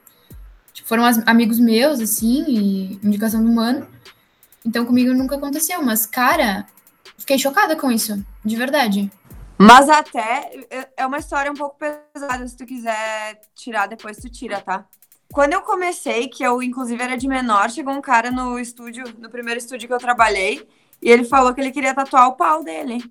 [0.72, 3.86] tipo, foram as, amigos meus assim, e indicação do mano.
[4.64, 6.66] Então comigo nunca aconteceu, mas cara,
[7.18, 9.10] fiquei chocada com isso, de verdade.
[9.58, 10.50] Mas até
[10.96, 14.84] é uma história um pouco pesada, se tu quiser tirar depois tu tira, tá?
[15.32, 19.30] Quando eu comecei, que eu inclusive era de menor, chegou um cara no estúdio, no
[19.30, 20.66] primeiro estúdio que eu trabalhei,
[21.00, 23.02] e ele falou que ele queria tatuar o pau dele.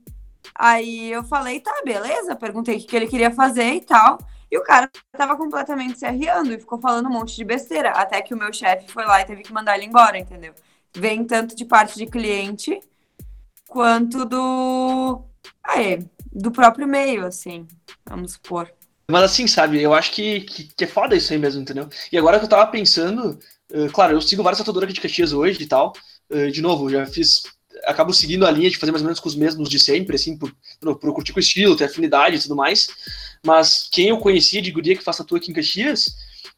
[0.55, 4.17] Aí eu falei, tá, beleza, perguntei o que, ele queria fazer e tal.
[4.51, 7.91] E o cara tava completamente se arriando e ficou falando um monte de besteira.
[7.91, 10.53] Até que o meu chefe foi lá e teve que mandar ele embora, entendeu?
[10.95, 12.79] Vem tanto de parte de cliente
[13.67, 15.23] quanto do.
[15.75, 15.97] É,
[16.33, 17.67] do próprio meio, assim,
[18.05, 18.71] vamos supor.
[19.09, 21.89] Mas assim, sabe, eu acho que, que, que, é foda isso aí mesmo, entendeu?
[22.11, 23.37] E agora que eu tava pensando,
[23.71, 25.93] uh, claro, eu sigo várias tatuadoras aqui de Caxias hoje e tal.
[26.29, 27.43] Uh, de novo, já fiz.
[27.85, 30.37] Acabo seguindo a linha de fazer mais ou menos com os mesmos de sempre, assim,
[30.37, 32.87] por, por, por curtir com o estilo, ter afinidade e tudo mais.
[33.45, 36.15] Mas quem eu conhecia de guria que faz tatu aqui em Caxias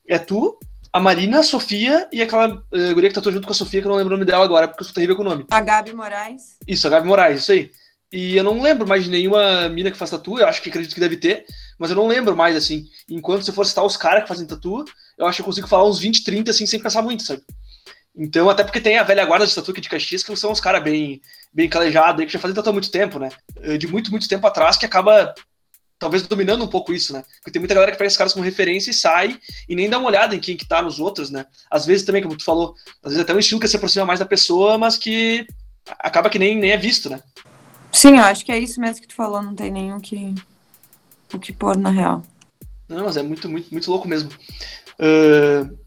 [0.07, 0.57] é tu,
[0.93, 3.87] a Marina, a Sofia e aquela uh, guria que tatuou junto com a Sofia, que
[3.87, 5.45] eu não lembro o nome dela agora, porque eu sou terrível com o nome.
[5.49, 6.57] A Gabi Moraes.
[6.67, 7.71] Isso, a Gabi Moraes, isso aí.
[8.15, 10.93] E eu não lembro mais de nenhuma mina que faz tatu, eu acho que acredito
[10.93, 11.45] que deve ter,
[11.77, 12.85] mas eu não lembro mais, assim.
[13.09, 14.85] Enquanto se for citar os caras que fazem tatu,
[15.17, 17.41] eu acho que eu consigo falar uns 20, 30, assim, sem pensar muito, sabe?
[18.15, 20.61] Então, até porque tem a velha guarda de tatu aqui de Caxias, que são uns
[20.61, 21.21] caras bem,
[21.53, 23.27] bem calejados, que já fazem tatu há muito tempo, né?
[23.77, 25.35] De muito, muito tempo atrás, que acaba
[25.99, 27.21] talvez dominando um pouco isso, né?
[27.39, 29.37] Porque tem muita galera que pega esses caras como referência e sai
[29.67, 31.45] e nem dá uma olhada em quem que tá nos outros, né?
[31.69, 34.21] Às vezes também, como tu falou, às vezes até um estilo que se aproxima mais
[34.21, 35.45] da pessoa, mas que
[35.99, 37.21] acaba que nem, nem é visto, né?
[37.95, 40.35] Sim, eu acho que é isso mesmo que tu falou, não tem o que,
[41.33, 42.21] o que pôr na real.
[42.89, 44.29] Não, mas é muito, muito, muito louco mesmo.
[44.99, 45.77] Uh,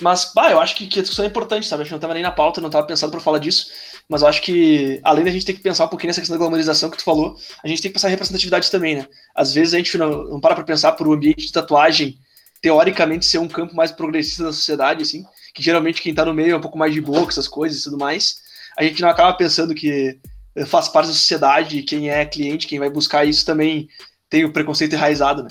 [0.00, 1.82] mas, bah, eu acho que, que a discussão é importante, sabe?
[1.82, 3.72] A gente não estava nem na pauta, não estava pensando para falar disso,
[4.08, 6.38] mas eu acho que, além da gente ter que pensar um pouquinho nessa questão da
[6.38, 9.08] glamorização que tu falou, a gente tem que pensar em representatividade também, né?
[9.34, 12.20] Às vezes a gente não, não para para pensar por o um ambiente de tatuagem,
[12.62, 16.52] teoricamente, ser um campo mais progressista da sociedade, assim, que geralmente quem está no meio
[16.52, 18.36] é um pouco mais de boa com essas coisas e tudo mais,
[18.78, 20.20] a gente não acaba pensando que
[20.66, 23.88] faz parte da sociedade, quem é cliente, quem vai buscar isso também
[24.28, 25.48] tem o preconceito enraizado, né?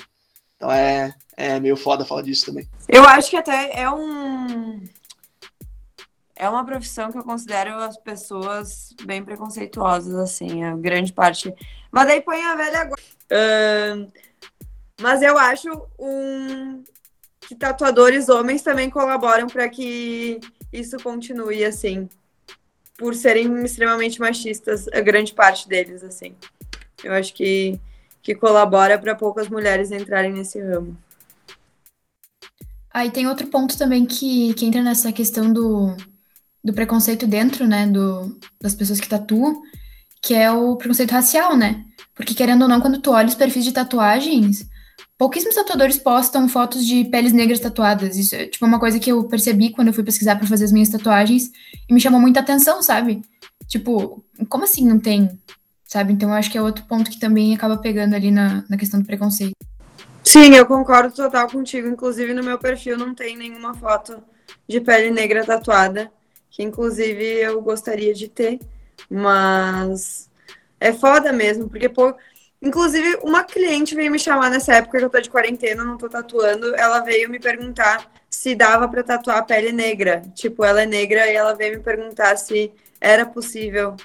[0.56, 2.68] Então é, é meio foda falar disso também.
[2.88, 4.84] Eu acho que até é um.
[6.36, 11.52] É uma profissão que eu considero as pessoas bem preconceituosas, assim, a grande parte.
[11.92, 13.02] Mas daí põe a velha agora.
[13.32, 14.12] Uh,
[15.02, 16.84] mas eu acho um,
[17.42, 20.40] que tatuadores homens também colaboram para que
[20.72, 22.08] isso continue, assim.
[22.98, 26.36] Por serem extremamente machistas, a grande parte deles, assim.
[27.04, 27.80] Eu acho que,
[28.22, 30.98] que colabora para poucas mulheres entrarem nesse ramo.
[32.92, 35.96] Aí tem outro ponto também que, que entra nessa questão do,
[36.64, 39.62] do preconceito dentro, né, do, das pessoas que tatuam,
[40.22, 41.86] que é o preconceito racial, né?
[42.16, 44.68] Porque, querendo ou não, quando tu olha os perfis de tatuagens,
[45.18, 48.18] pouquíssimos tatuadores postam fotos de peles negras tatuadas.
[48.18, 50.72] Isso é, tipo, uma coisa que eu percebi quando eu fui pesquisar para fazer as
[50.72, 51.52] minhas tatuagens
[51.90, 53.22] e me chamou muita atenção, sabe?
[53.68, 55.38] Tipo, como assim não tem?
[55.86, 56.14] Sabe?
[56.14, 59.00] Então, eu acho que é outro ponto que também acaba pegando ali na, na questão
[59.00, 59.56] do preconceito.
[60.24, 61.88] Sim, eu concordo total contigo.
[61.88, 64.22] Inclusive, no meu perfil não tem nenhuma foto
[64.68, 66.12] de pele negra tatuada,
[66.50, 68.60] que inclusive eu gostaria de ter,
[69.10, 70.30] mas
[70.80, 72.14] é foda mesmo, porque, pô,
[72.62, 76.10] inclusive uma cliente veio me chamar nessa época que eu tô de quarentena, não tô
[76.10, 80.22] tatuando, ela veio me perguntar se dava para tatuar a pele negra.
[80.36, 83.96] Tipo, ela é negra e ela veio me perguntar se era possível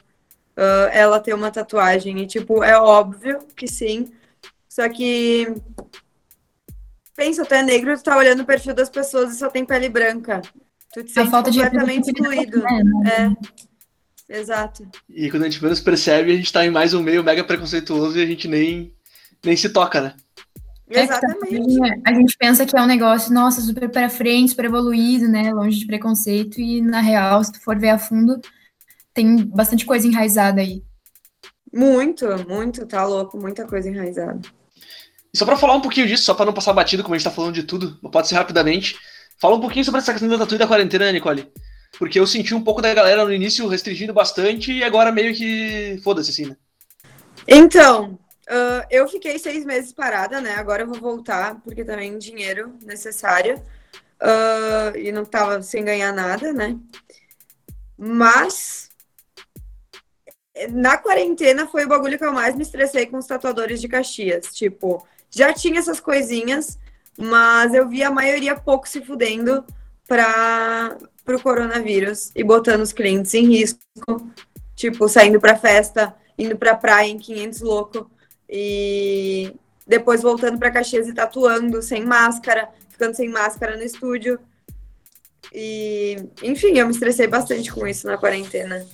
[0.56, 2.20] uh, ela ter uma tatuagem.
[2.20, 4.12] E, tipo, é óbvio que sim.
[4.68, 5.54] Só que
[7.14, 9.88] pensa, tu é negro, tu tá olhando o perfil das pessoas e só tem pele
[9.88, 10.40] branca.
[10.92, 12.62] Tu te sente falta de completamente excluído.
[12.62, 12.82] Né?
[13.06, 13.71] É.
[14.32, 14.88] Exato.
[15.10, 18.18] E quando a gente menos percebe, a gente tá em mais um meio mega preconceituoso
[18.18, 18.94] e a gente nem,
[19.44, 20.14] nem se toca, né?
[20.88, 22.00] É tá Exatamente.
[22.06, 25.52] a gente pensa que é um negócio, nossa, super para frente, super evoluído, né?
[25.52, 28.40] Longe de preconceito, e na real, se tu for ver a fundo,
[29.12, 30.82] tem bastante coisa enraizada aí.
[31.70, 34.40] Muito, muito, tá louco, muita coisa enraizada.
[35.32, 37.24] E só para falar um pouquinho disso, só para não passar batido, como a gente
[37.24, 38.96] tá falando de tudo, pode ser rapidamente.
[39.38, 41.50] Fala um pouquinho sobre essa questão da tatu e da quarentena, né, Nicole?
[41.98, 46.00] Porque eu senti um pouco da galera no início restringindo bastante e agora meio que
[46.02, 46.56] foda-se, assim, né?
[47.46, 48.18] Então,
[48.48, 50.54] uh, eu fiquei seis meses parada, né?
[50.54, 53.62] Agora eu vou voltar, porque também dinheiro necessário.
[54.22, 56.78] Uh, e não tava sem ganhar nada, né?
[57.98, 58.88] Mas
[60.70, 64.54] na quarentena foi o bagulho que eu mais me estressei com os tatuadores de Caxias.
[64.54, 66.78] Tipo, já tinha essas coisinhas,
[67.18, 69.64] mas eu vi a maioria pouco se fudendo
[71.24, 73.80] para o coronavírus e botando os clientes em risco,
[74.74, 78.10] tipo, saindo para festa, indo para praia em 500 louco
[78.48, 79.54] e
[79.86, 84.38] depois voltando para Caxias e tatuando sem máscara, ficando sem máscara no estúdio.
[85.52, 88.86] E, enfim, eu me estressei bastante com isso na quarentena,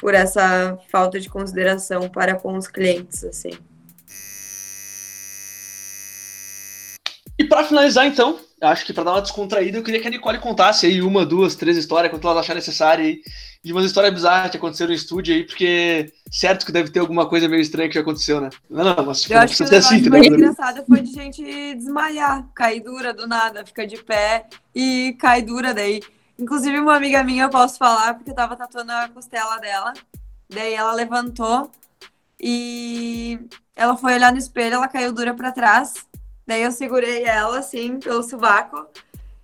[0.00, 3.52] por essa falta de consideração para com os clientes, assim.
[7.40, 10.38] E para finalizar, então, acho que para dar uma descontraída, eu queria que a Nicole
[10.38, 13.22] contasse aí uma, duas, três histórias, quanto ela achar necessário aí,
[13.64, 17.26] de umas histórias bizarras que aconteceram no estúdio aí, porque certo que deve ter alguma
[17.26, 18.50] coisa meio estranha que já aconteceu, né?
[18.68, 20.50] Não, não, mas tipo, eu acho que o assim, mais entendeu?
[20.50, 21.42] engraçado foi de gente
[21.76, 26.02] desmaiar, cair dura do nada, fica de pé e cai dura daí.
[26.38, 29.94] Inclusive, uma amiga minha, eu posso falar, porque eu tava tatuando a costela dela,
[30.46, 31.70] daí ela levantou
[32.38, 33.40] e
[33.74, 35.94] ela foi olhar no espelho, ela caiu dura para trás,
[36.46, 38.86] Daí eu segurei ela, assim, pelo sovaco.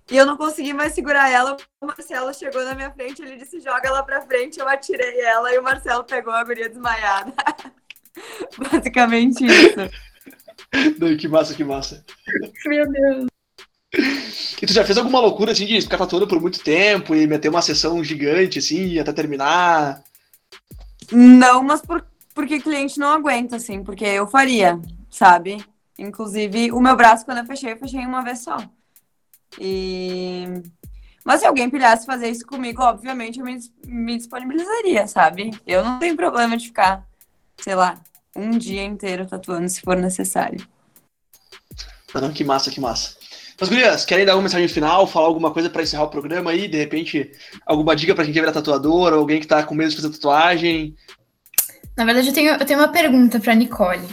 [0.09, 1.57] E eu não consegui mais segurar ela.
[1.81, 4.59] O Marcelo chegou na minha frente, ele disse: joga ela pra frente.
[4.59, 7.33] Eu atirei ela e o Marcelo pegou a guria desmaiada.
[8.71, 9.75] Basicamente isso.
[10.99, 12.05] Não, que massa, que massa.
[12.65, 13.27] Meu Deus.
[14.61, 17.49] E tu já fez alguma loucura assim de ficar tatuando por muito tempo e meter
[17.49, 20.03] uma sessão gigante assim até terminar?
[21.11, 24.79] Não, mas por, porque cliente não aguenta, assim, porque eu faria,
[25.09, 25.63] sabe?
[25.97, 28.57] Inclusive, o meu braço, quando eu fechei, eu fechei uma vez só.
[29.59, 30.45] E...
[31.25, 35.51] Mas se alguém pilhasse fazer isso comigo, obviamente eu me, me disponibilizaria, sabe?
[35.65, 37.05] Eu não tenho problema de ficar,
[37.57, 37.99] sei lá,
[38.35, 40.65] um dia inteiro tatuando se for necessário.
[42.13, 43.15] Não, que massa, que massa.
[43.59, 46.67] Mas, gurias, querem dar uma mensagem final, falar alguma coisa para encerrar o programa aí?
[46.67, 47.31] De repente,
[47.65, 50.11] alguma dica para quem quer virar tatuador, ou alguém que tá com medo de fazer
[50.11, 50.95] tatuagem?
[51.95, 54.07] Na verdade, eu tenho, eu tenho uma pergunta pra Nicole.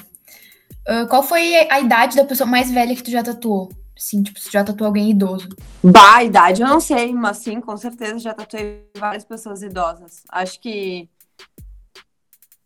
[0.89, 3.71] Uh, qual foi a idade da pessoa mais velha que tu já tatuou?
[3.97, 5.49] Sim, tipo, se já tatuou alguém idoso.
[5.83, 10.25] Bah, a idade eu não sei, mas sim, com certeza já tatuei várias pessoas idosas.
[10.29, 11.09] Acho que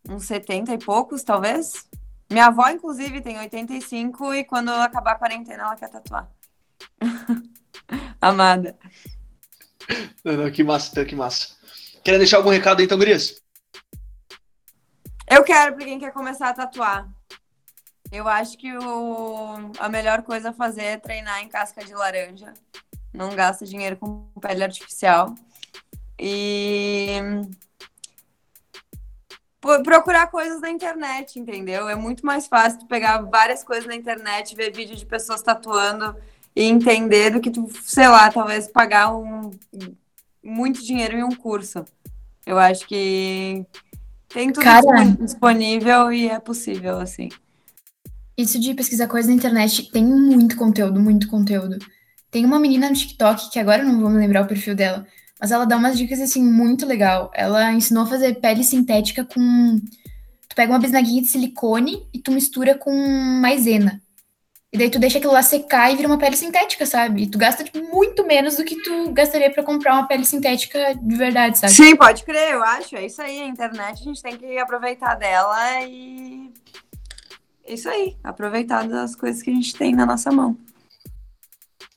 [0.07, 1.87] uns 70 e poucos, talvez.
[2.29, 6.29] Minha avó, inclusive, tem 85 e quando acabar a quarentena ela quer tatuar.
[8.19, 8.77] Amada.
[10.23, 11.55] Não, não, que massa, então, que massa.
[12.03, 13.41] Querem deixar algum recado aí, então, Gurias?
[15.29, 17.07] Eu quero pra quem quer começar a tatuar.
[18.11, 19.71] Eu acho que o...
[19.79, 22.53] a melhor coisa a fazer é treinar em casca de laranja.
[23.13, 25.35] Não gasta dinheiro com pele artificial.
[26.17, 27.19] E
[29.83, 31.87] procurar coisas na internet, entendeu?
[31.87, 36.15] É muito mais fácil tu pegar várias coisas na internet, ver vídeo de pessoas tatuando
[36.55, 39.51] e entender do que tu, sei lá, talvez pagar um
[40.43, 41.85] muito dinheiro em um curso.
[42.45, 43.65] Eu acho que
[44.27, 45.03] tem tudo Cara.
[45.19, 47.29] disponível e é possível, assim.
[48.39, 51.77] Isso de pesquisar coisas na internet tem muito conteúdo, muito conteúdo.
[52.31, 55.05] Tem uma menina no TikTok, que agora não vou me lembrar o perfil dela,
[55.37, 57.29] mas ela dá umas dicas assim muito legal.
[57.35, 59.81] Ela ensinou a fazer pele sintética com.
[60.47, 62.93] Tu pega uma bisnaguinha de silicone e tu mistura com
[63.41, 64.01] maisena.
[64.71, 67.23] E daí tu deixa aquilo lá secar e vira uma pele sintética, sabe?
[67.23, 70.95] E tu gasta tipo, muito menos do que tu gastaria pra comprar uma pele sintética
[70.95, 71.73] de verdade, sabe?
[71.73, 72.95] Sim, pode crer, eu acho.
[72.95, 76.38] É isso aí, a internet a gente tem que aproveitar dela e.
[77.69, 80.57] É isso aí, aproveitar das coisas que a gente tem na nossa mão.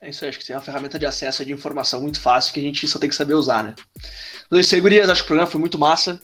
[0.03, 2.61] É isso aí, acho que tem uma ferramenta de acesso de informação muito fácil que
[2.61, 3.75] a gente só tem que saber usar, né?
[4.45, 6.21] Então é isso aí, acho que o programa foi muito massa.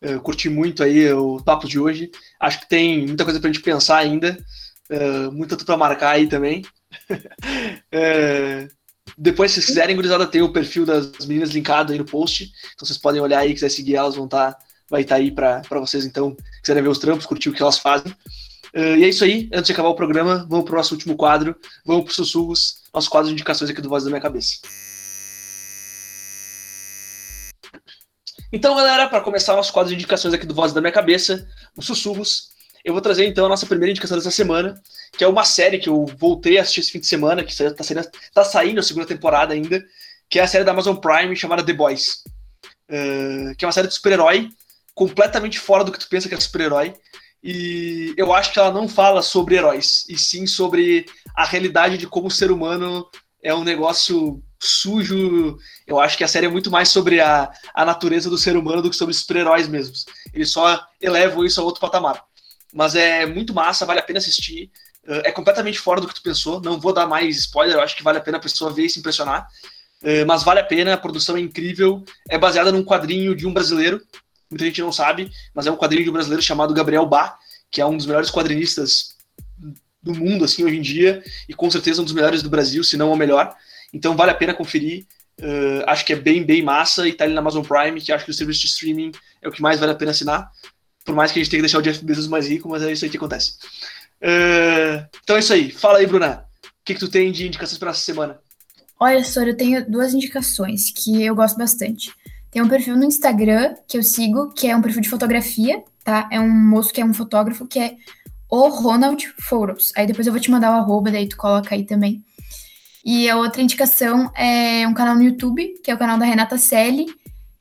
[0.00, 2.12] Eu curti muito aí o papo de hoje.
[2.38, 4.38] Acho que tem muita coisa pra gente pensar ainda.
[4.88, 6.62] Uh, muita tudo pra marcar aí também.
[7.10, 8.68] uh,
[9.18, 12.52] depois, se vocês quiserem, gurizada, tem o perfil das meninas linkado aí no post.
[12.74, 14.56] Então vocês podem olhar aí, quiser seguir elas, vão tá,
[14.88, 17.78] vai estar tá aí para vocês, então, quiserem ver os trampos, curtir o que elas
[17.78, 18.14] fazem.
[18.74, 21.54] Uh, e é isso aí, antes de acabar o programa, vamos pro nosso último quadro,
[21.84, 24.56] vamos pro sussurros, nosso quadro de indicações aqui do Voz da Minha Cabeça.
[28.50, 31.86] Então, galera, para começar nosso quadro de indicações aqui do Voz da Minha Cabeça, os
[31.86, 32.50] sussurros,
[32.84, 34.80] eu vou trazer então a nossa primeira indicação dessa semana,
[35.16, 37.82] que é uma série que eu voltei a assistir esse fim de semana, que está
[37.82, 39.84] saindo, tá saindo a segunda temporada ainda,
[40.28, 42.24] que é a série da Amazon Prime chamada The Boys.
[42.90, 44.50] Uh, que é uma série de super-herói,
[44.94, 46.94] completamente fora do que tu pensa que é super-herói.
[47.42, 52.06] E eu acho que ela não fala sobre heróis, e sim sobre a realidade de
[52.06, 53.08] como o ser humano
[53.42, 55.58] é um negócio sujo.
[55.86, 58.80] Eu acho que a série é muito mais sobre a, a natureza do ser humano
[58.80, 60.06] do que sobre super-heróis mesmos.
[60.32, 62.24] Eles só elevam isso a outro patamar.
[62.72, 64.70] Mas é muito massa, vale a pena assistir.
[65.04, 66.60] É completamente fora do que tu pensou.
[66.60, 68.90] Não vou dar mais spoiler, eu acho que vale a pena a pessoa ver e
[68.90, 69.48] se impressionar.
[70.02, 72.04] Uh, mas vale a pena, a produção é incrível.
[72.28, 74.00] É baseada num quadrinho de um brasileiro.
[74.52, 77.38] Muita gente não sabe, mas é um quadrinho de um brasileiro chamado Gabriel Bá,
[77.70, 79.16] que é um dos melhores quadrinistas
[80.02, 82.98] do mundo, assim, hoje em dia, e com certeza um dos melhores do Brasil, se
[82.98, 83.54] não o melhor.
[83.94, 85.06] Então vale a pena conferir.
[85.40, 88.26] Uh, acho que é bem, bem massa e tá ali na Amazon Prime, que acho
[88.26, 90.50] que o serviço de streaming é o que mais vale a pena assinar.
[91.02, 92.92] Por mais que a gente tenha que deixar o Jeff Bezos mais rico, mas é
[92.92, 93.54] isso aí que acontece.
[94.20, 95.70] Uh, então é isso aí.
[95.70, 96.44] Fala aí, Bruna.
[96.64, 98.38] O que, que tu tem de indicações para essa semana?
[99.00, 102.12] Olha, Sora, eu tenho duas indicações que eu gosto bastante.
[102.52, 106.28] Tem um perfil no Instagram que eu sigo, que é um perfil de fotografia, tá?
[106.30, 107.96] É um moço que é um fotógrafo, que é
[108.50, 109.90] o Ronald Photos.
[109.96, 112.22] Aí depois eu vou te mandar o arroba, daí tu coloca aí também.
[113.02, 116.58] E a outra indicação é um canal no YouTube, que é o canal da Renata
[116.58, 117.06] Selle,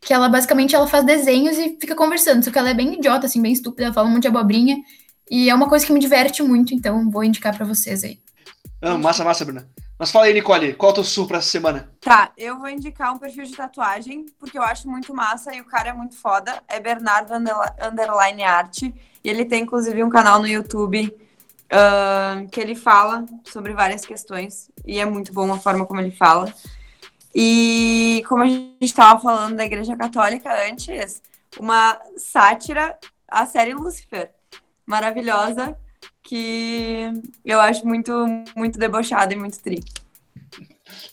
[0.02, 3.28] que ela basicamente ela faz desenhos e fica conversando, só que ela é bem idiota,
[3.28, 4.78] assim, bem estúpida, ela fala um monte de abobrinha,
[5.30, 8.20] e é uma coisa que me diverte muito, então vou indicar para vocês aí.
[8.82, 9.68] Ah, massa, massa, Bruna.
[10.02, 11.88] Mas fala aí, Nicole, qual é o teu sul pra essa semana?
[12.02, 15.66] Tá, eu vou indicar um perfil de tatuagem, porque eu acho muito massa e o
[15.66, 16.60] cara é muito foda.
[16.68, 18.92] É Bernardo Underline Arte.
[19.24, 24.72] E ele tem, inclusive, um canal no YouTube uh, que ele fala sobre várias questões.
[24.84, 26.52] E é muito bom a forma como ele fala.
[27.36, 31.22] E como a gente estava falando da Igreja Católica antes,
[31.60, 32.98] uma sátira
[33.28, 34.32] à série Lúcifer.
[34.84, 35.78] Maravilhosa,
[36.24, 37.12] que
[37.46, 38.12] eu acho muito,
[38.56, 39.84] muito debochada e muito tri.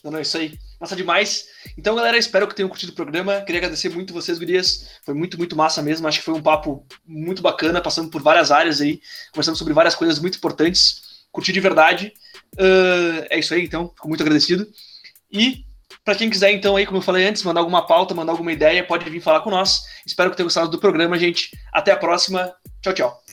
[0.03, 0.57] Não, não, isso aí.
[0.79, 1.45] Massa demais.
[1.77, 3.41] Então, galera, espero que tenham curtido o programa.
[3.41, 4.89] Queria agradecer muito vocês, gurias.
[5.03, 6.07] Foi muito, muito massa mesmo.
[6.07, 9.01] Acho que foi um papo muito bacana, passando por várias áreas aí,
[9.31, 11.25] conversando sobre várias coisas muito importantes.
[11.31, 12.13] Curti de verdade.
[12.55, 13.89] Uh, é isso aí, então.
[13.95, 14.67] Fico muito agradecido.
[15.31, 15.65] E
[16.03, 18.85] Para quem quiser, então, aí, como eu falei antes, mandar alguma pauta, mandar alguma ideia,
[18.85, 19.81] pode vir falar com nós.
[20.05, 21.51] Espero que tenham gostado do programa, gente.
[21.73, 22.53] Até a próxima.
[22.81, 23.28] Tchau, tchau.